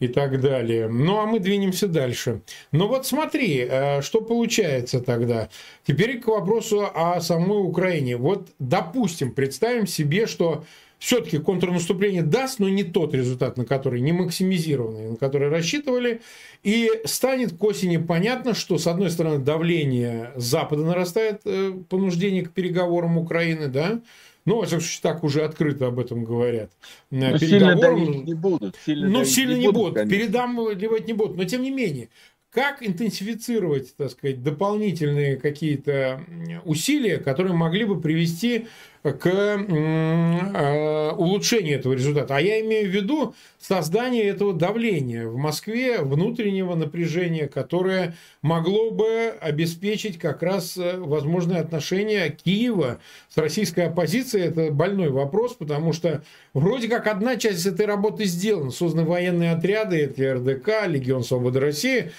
[0.01, 0.89] и так далее.
[0.89, 2.41] Ну, а мы двинемся дальше.
[2.73, 5.51] Ну, вот смотри, э, что получается тогда.
[5.85, 8.17] Теперь к вопросу о самой Украине.
[8.17, 10.65] Вот, допустим, представим себе, что
[10.99, 16.21] все-таки контрнаступление даст, но не тот результат, на который не максимизированный, на который рассчитывали.
[16.63, 22.53] И станет к осени понятно, что, с одной стороны, давление Запада нарастает, э, понуждение к
[22.53, 24.01] переговорам Украины, да,
[24.47, 26.71] ну, во всяком случае, так уже открыто об этом говорят.
[27.11, 28.77] Э, но сильно давить не будут.
[28.87, 31.37] Сильно ну, сильно не, не будут, будут передамливать не будут.
[31.37, 32.09] Но, тем не менее,
[32.51, 36.23] как интенсифицировать, так сказать, дополнительные какие-то
[36.65, 38.69] усилия, которые могли бы привести
[39.13, 42.37] к э, улучшению этого результата.
[42.37, 49.35] А я имею в виду создание этого давления в Москве, внутреннего напряжения, которое могло бы
[49.41, 54.47] обеспечить как раз э, возможное отношение Киева с российской оппозицией.
[54.47, 56.23] Это больной вопрос, потому что
[56.55, 58.71] вроде как одна часть этой работы сделана.
[58.71, 62.11] Созданы военные отряды, это РДК, Легион Свободы России.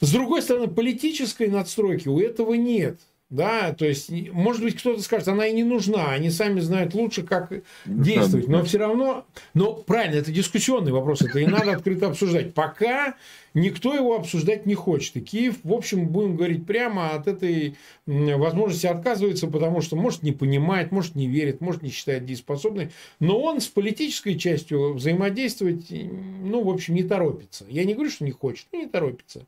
[0.00, 2.98] С другой стороны, политической надстройки у этого нет.
[3.30, 7.22] Да, то есть, может быть, кто-то скажет, она и не нужна, они сами знают лучше,
[7.24, 7.52] как
[7.84, 8.48] действовать.
[8.48, 12.54] Но все равно, но правильно, это дискуссионный вопрос, это и надо открыто обсуждать.
[12.54, 13.16] Пока
[13.54, 15.16] никто его обсуждать не хочет.
[15.16, 20.32] И Киев, в общем, будем говорить прямо, от этой возможности отказывается, потому что, может, не
[20.32, 22.90] понимает, может, не верит, может, не считает дееспособной.
[23.20, 27.64] Но он с политической частью взаимодействовать, ну, в общем, не торопится.
[27.68, 29.46] Я не говорю, что не хочет, но не торопится.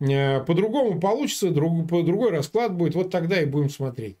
[0.00, 4.16] Э, по-другому получится, друг, по другой расклад будет, вот тогда и будем смотреть.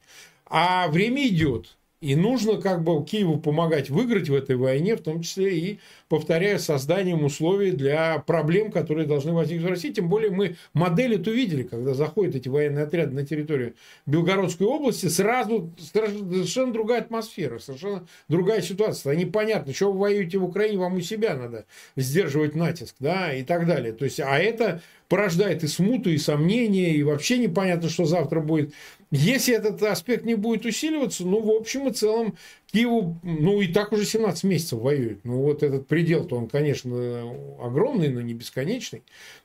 [0.46, 1.76] А время идет.
[2.02, 5.80] И нужно как бы Киеву помогать выиграть в этой войне, в том числе и,
[6.10, 9.92] повторяю, созданием условий для проблем, которые должны возникнуть в России.
[9.92, 13.74] Тем более мы модель эту видели, когда заходят эти военные отряды на территорию
[14.04, 19.12] Белгородской области, сразу совершенно другая атмосфера, совершенно другая ситуация.
[19.12, 21.64] А непонятно, что вы воюете в Украине, вам у себя надо
[21.96, 23.94] сдерживать натиск, да, и так далее.
[23.94, 28.72] То есть, а это порождает и смуту, и сомнения, и вообще непонятно, что завтра будет.
[29.12, 32.36] Если этот аспект не будет усиливаться, ну, в общем и целом,
[32.72, 35.24] Киеву, ну, и так уже 17 месяцев воюет.
[35.24, 37.22] Ну, вот этот предел-то, он, конечно,
[37.60, 39.04] огромный, но не бесконечный.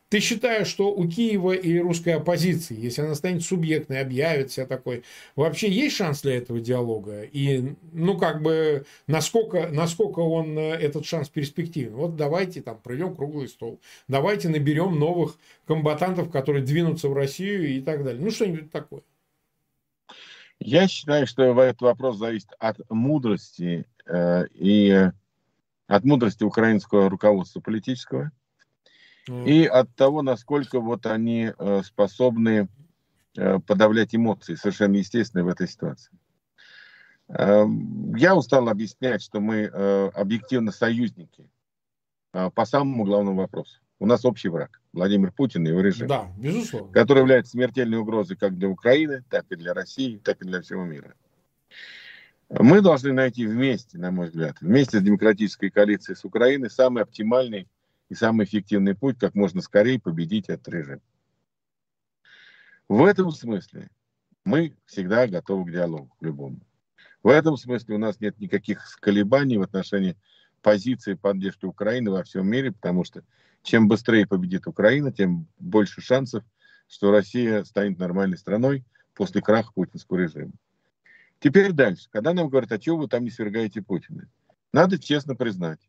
[0.10, 5.04] Ты считаешь, что у Киева и русской оппозиции, если она станет субъектной, объявит себя такой,
[5.36, 7.22] вообще есть шанс для этого диалога?
[7.22, 11.94] И, ну, как бы, насколько, насколько он, э, этот шанс перспективен?
[11.94, 17.80] Вот давайте там проведем круглый стол, давайте наберем новых комбатантов, которые двинутся в Россию и
[17.80, 18.22] так далее.
[18.22, 19.04] Ну, что-нибудь такое.
[20.64, 25.10] Я считаю, что этот вопрос зависит от мудрости э, и
[25.88, 28.32] от мудрости украинского руководства политического
[29.28, 29.46] mm.
[29.46, 32.70] и от того, насколько вот они э, способны
[33.36, 36.12] э, подавлять эмоции, совершенно естественные в этой ситуации.
[37.28, 37.66] Э,
[38.16, 41.50] я устал объяснять, что мы э, объективно союзники
[42.34, 43.80] э, по самому главному вопросу.
[44.02, 44.82] У нас общий враг.
[44.94, 46.08] Владимир Путин и его режим.
[46.08, 46.92] Да, безусловно.
[46.92, 50.84] Который является смертельной угрозой как для Украины, так и для России, так и для всего
[50.84, 51.14] мира.
[52.50, 57.68] Мы должны найти вместе, на мой взгляд, вместе с демократической коалицией с Украиной самый оптимальный
[58.10, 61.02] и самый эффективный путь, как можно скорее победить этот режим.
[62.90, 63.88] В этом смысле
[64.44, 66.60] мы всегда готовы к диалогу, к любому.
[67.22, 70.18] В этом смысле у нас нет никаких колебаний в отношении
[70.64, 73.24] позиции поддержки Украины во всем мире, потому что
[73.64, 76.44] чем быстрее победит Украина, тем больше шансов,
[76.88, 78.84] что Россия станет нормальной страной
[79.14, 80.52] после краха путинского режима.
[81.40, 82.08] Теперь дальше.
[82.12, 84.30] Когда нам говорят, а чего вы там не свергаете Путина?
[84.74, 85.80] Надо честно признать.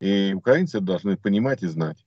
[0.00, 2.04] И украинцы должны понимать и знать,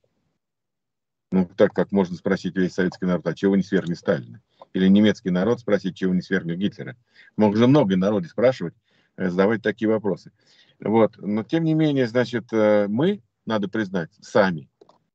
[1.30, 4.40] Ну, так как можно спросить весь советский народ, а чего вы не свергли Сталина?
[4.74, 6.96] Или немецкий народ спросить, чего вы не свергли Гитлера?
[7.36, 8.74] Можно много народе спрашивать,
[9.16, 10.32] э, задавать такие вопросы.
[10.80, 11.16] Вот.
[11.18, 14.68] Но, тем не менее, значит, э, мы, надо признать, сами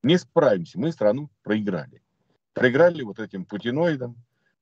[0.07, 0.79] не справимся.
[0.79, 2.01] Мы страну проиграли.
[2.53, 4.15] Проиграли вот этим путиноидам,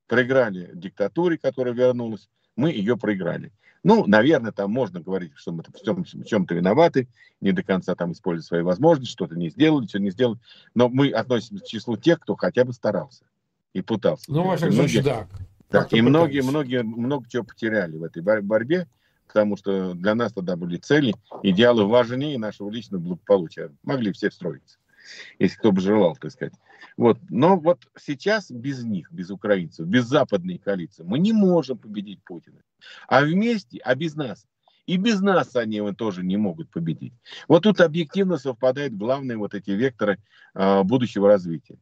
[0.06, 3.52] проиграли диктатуре, которая вернулась, мы ее проиграли.
[3.82, 7.08] Ну, наверное, там можно говорить, что мы в, чем, в чем-то виноваты,
[7.40, 10.40] не до конца там используют свои возможности, что-то не сделали, что не сделали.
[10.74, 13.24] Но мы относимся к числу тех, кто хотя бы старался
[13.72, 14.24] и пытался.
[14.28, 15.28] Ну, во всяком случае, да.
[15.70, 18.88] да и многие, многие, много чего потеряли в этой борьбе,
[19.28, 23.70] потому что для нас тогда были цели, идеалы важнее нашего личного благополучия.
[23.84, 24.78] Могли все встроиться,
[25.38, 26.54] если кто бы желал, так сказать.
[26.96, 27.18] Вот.
[27.28, 32.60] Но вот сейчас без них, без украинцев, без западной коалиции, мы не можем победить Путина.
[33.08, 34.46] А вместе, а без нас,
[34.86, 37.14] и без нас они его тоже не могут победить.
[37.48, 40.18] Вот тут объективно совпадают главные вот эти векторы
[40.54, 41.78] э, будущего развития.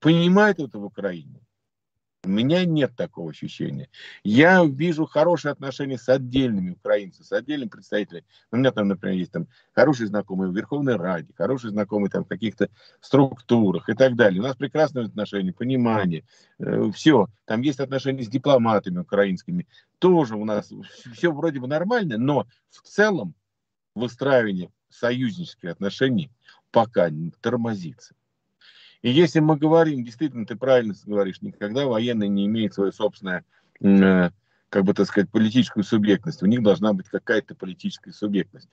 [0.00, 1.40] Понимают это в Украине?
[2.26, 3.88] У меня нет такого ощущения.
[4.24, 8.24] Я вижу хорошие отношения с отдельными украинцами, с отдельными представителями.
[8.50, 12.28] У меня там, например, есть там хорошие знакомые в Верховной Раде, хорошие знакомые там в
[12.28, 12.68] каких-то
[13.00, 14.40] структурах и так далее.
[14.40, 16.24] У нас прекрасные отношения, понимание,
[16.58, 17.28] э, все.
[17.44, 19.68] Там есть отношения с дипломатами украинскими.
[20.00, 20.72] Тоже у нас
[21.12, 23.34] все вроде бы нормально, но в целом
[23.94, 26.32] выстраивание союзнических отношений
[26.72, 27.08] пока
[27.40, 28.14] тормозится.
[29.06, 33.44] И если мы говорим, действительно, ты правильно говоришь, никогда военные не имеют свою собственную,
[33.80, 34.30] э,
[34.68, 36.42] как бы так сказать, политическую субъектность.
[36.42, 38.68] У них должна быть какая-то политическая субъектность.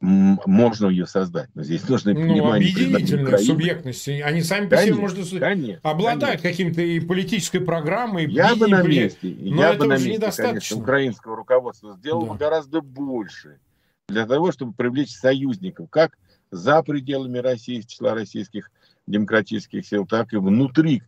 [0.00, 2.72] Можно ее создать, но здесь нужно ну, понимание.
[2.72, 4.08] Объединительная субъектность.
[4.08, 8.28] Они сами по себе, может, конечно, обладают каким-то и политической программой.
[8.28, 10.48] Я бы на месте, но я бы на месте, недостаточно.
[10.48, 12.34] конечно, украинского руководства сделал да.
[12.34, 13.60] гораздо больше
[14.08, 16.18] для того, чтобы привлечь союзников, как
[16.50, 18.72] за пределами России, числа российских
[19.06, 21.02] демократических сил, так и внутри.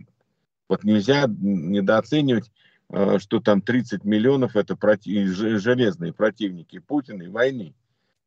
[0.69, 2.51] Вот нельзя недооценивать,
[2.91, 7.75] э, что там 30 миллионов это против, железные противники Путина и войны.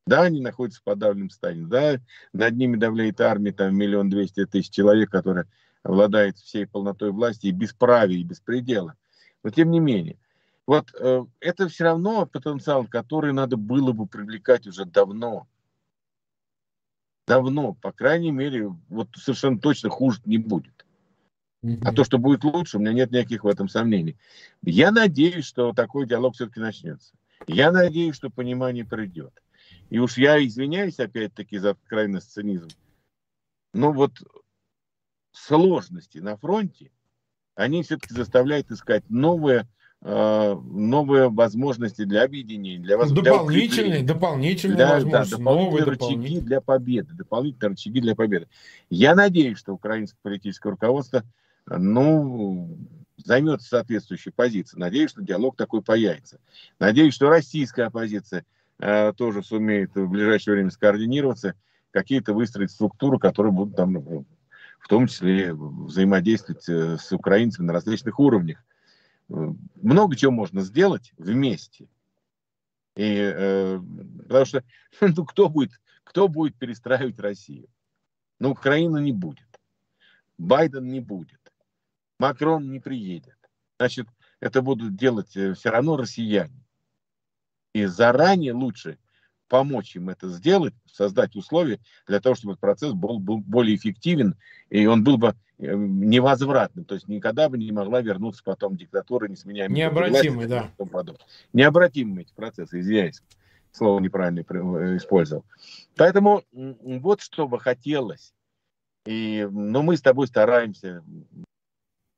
[0.07, 1.99] Да, они находятся в подавленном состоянии, да,
[2.33, 5.45] над ними давляет армия, там миллион двести тысяч человек, которые
[5.83, 8.95] обладает всей полнотой власти и бесправия, и беспредела.
[9.43, 10.17] Но тем не менее,
[10.65, 15.47] вот э, это все равно потенциал, который надо было бы привлекать уже давно
[17.27, 20.85] давно, по крайней мере, вот совершенно точно хуже не будет.
[21.83, 24.17] А то, что будет лучше, у меня нет никаких в этом сомнений.
[24.63, 27.13] Я надеюсь, что такой диалог все-таки начнется.
[27.47, 29.33] Я надеюсь, что понимание придет.
[29.89, 32.69] И уж я извиняюсь опять-таки за крайний сценизм.
[33.73, 34.13] Но вот
[35.31, 36.91] сложности на фронте,
[37.55, 39.67] они все-таки заставляют искать новые
[40.03, 47.13] новые возможности для объединения, для дополнительные, для дополнительные для, возможности, да, дополнительные рычаги для победы,
[47.13, 48.47] дополнительные рычаги для победы.
[48.89, 51.23] Я надеюсь, что украинское политическое руководство,
[51.67, 52.77] ну,
[53.17, 54.77] займет соответствующие позиции.
[54.77, 56.39] Надеюсь, что диалог такой появится.
[56.79, 58.45] Надеюсь, что российская оппозиция
[58.79, 61.53] э, тоже сумеет в ближайшее время скоординироваться,
[61.91, 63.93] какие-то выстроить структуры, которые будут там,
[64.79, 68.63] в том числе взаимодействовать э, с украинцами на различных уровнях
[69.31, 71.87] много чего можно сделать вместе.
[72.95, 73.79] И, э,
[74.27, 74.63] потому что
[75.01, 75.71] ну, кто, будет,
[76.03, 77.67] кто будет перестраивать Россию?
[78.39, 79.47] Ну, Украина не будет.
[80.37, 81.39] Байден не будет.
[82.19, 83.37] Макрон не приедет.
[83.77, 84.07] Значит,
[84.39, 86.63] это будут делать э, все равно россияне.
[87.73, 88.97] И заранее лучше
[89.47, 94.35] помочь им это сделать, создать условия для того, чтобы этот процесс был, был более эффективен,
[94.69, 99.35] и он был бы невозвратным, то есть никогда бы не могла вернуться потом диктатура, не
[99.35, 99.69] сменяя...
[99.69, 100.71] Необратимый, да.
[101.53, 103.21] Необратимые эти процессы, извиняюсь,
[103.71, 105.45] слово неправильно э, использовал.
[105.95, 108.33] Поэтому вот что бы хотелось.
[109.05, 111.03] И, ну, мы с тобой стараемся,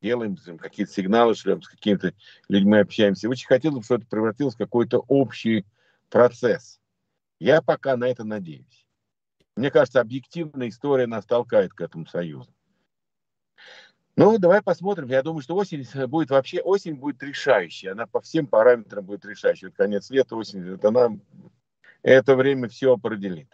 [0.01, 2.13] делаем какие-то сигналы, шлем, с какими-то
[2.49, 3.29] людьми общаемся.
[3.29, 5.65] Очень хотелось, чтобы это превратилось в какой-то общий
[6.09, 6.79] процесс–
[7.43, 8.87] я пока на это надеюсь.
[9.57, 12.49] Мне кажется, объективная история нас толкает к этому союзу.
[14.15, 15.07] Ну, давай посмотрим.
[15.07, 17.89] Я думаю, что осень будет вообще, осень будет решающей.
[17.89, 19.67] Она по всем параметрам будет решающей.
[19.67, 21.17] Вот конец лета, осень, это она,
[22.03, 23.49] это время все определит.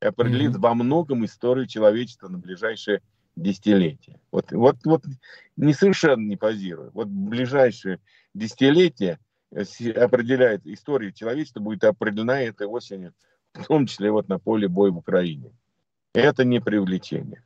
[0.00, 0.60] Определит mm-hmm.
[0.60, 3.00] во многом историю человечества на ближайшие
[3.34, 4.20] десятилетия.
[4.30, 5.04] Вот, вот, вот
[5.56, 6.90] не совершенно не позирую.
[6.92, 7.98] Вот ближайшие
[8.34, 9.18] десятилетия
[9.50, 13.14] определяет история человечества, будет определена этой осенью,
[13.54, 15.52] в том числе вот на поле боя в Украине.
[16.12, 17.42] Это не привлечение.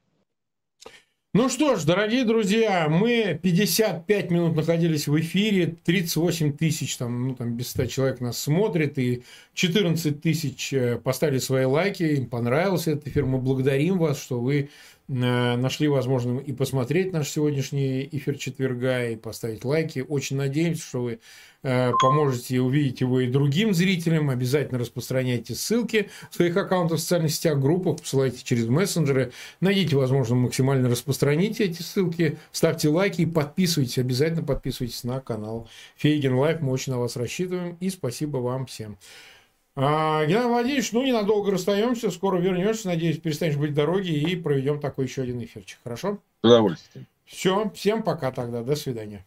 [1.35, 7.35] Ну что ж, дорогие друзья, мы 55 минут находились в эфире, 38 тысяч, там, ну,
[7.35, 9.22] там без 100 человек нас смотрит, и
[9.55, 13.24] 14 тысяч э, поставили свои лайки, им понравился этот эфир.
[13.24, 14.68] Мы благодарим вас, что вы
[15.12, 20.04] нашли возможным и посмотреть наш сегодняшний эфир четверга, и поставить лайки.
[20.06, 21.20] Очень надеемся, что вы
[21.62, 24.30] э, поможете увидеть его и другим зрителям.
[24.30, 29.32] Обязательно распространяйте ссылки в своих аккаунтах в социальных сетях, группах, посылайте через мессенджеры.
[29.60, 33.98] Найдите возможно максимально распространите эти ссылки, ставьте лайки и подписывайтесь.
[33.98, 36.61] Обязательно подписывайтесь на канал Фейгин Live.
[36.60, 37.76] Мы очень на вас рассчитываем.
[37.80, 38.96] И спасибо вам всем.
[39.74, 44.80] А, Геннадий Владимирович, ну, ненадолго расстаемся, скоро вернешься, надеюсь, перестанешь быть в дороге и проведем
[44.80, 45.78] такой еще один эфирчик.
[45.82, 46.18] Хорошо?
[46.42, 47.06] С удовольствием.
[47.24, 49.24] Все, всем пока тогда, до свидания.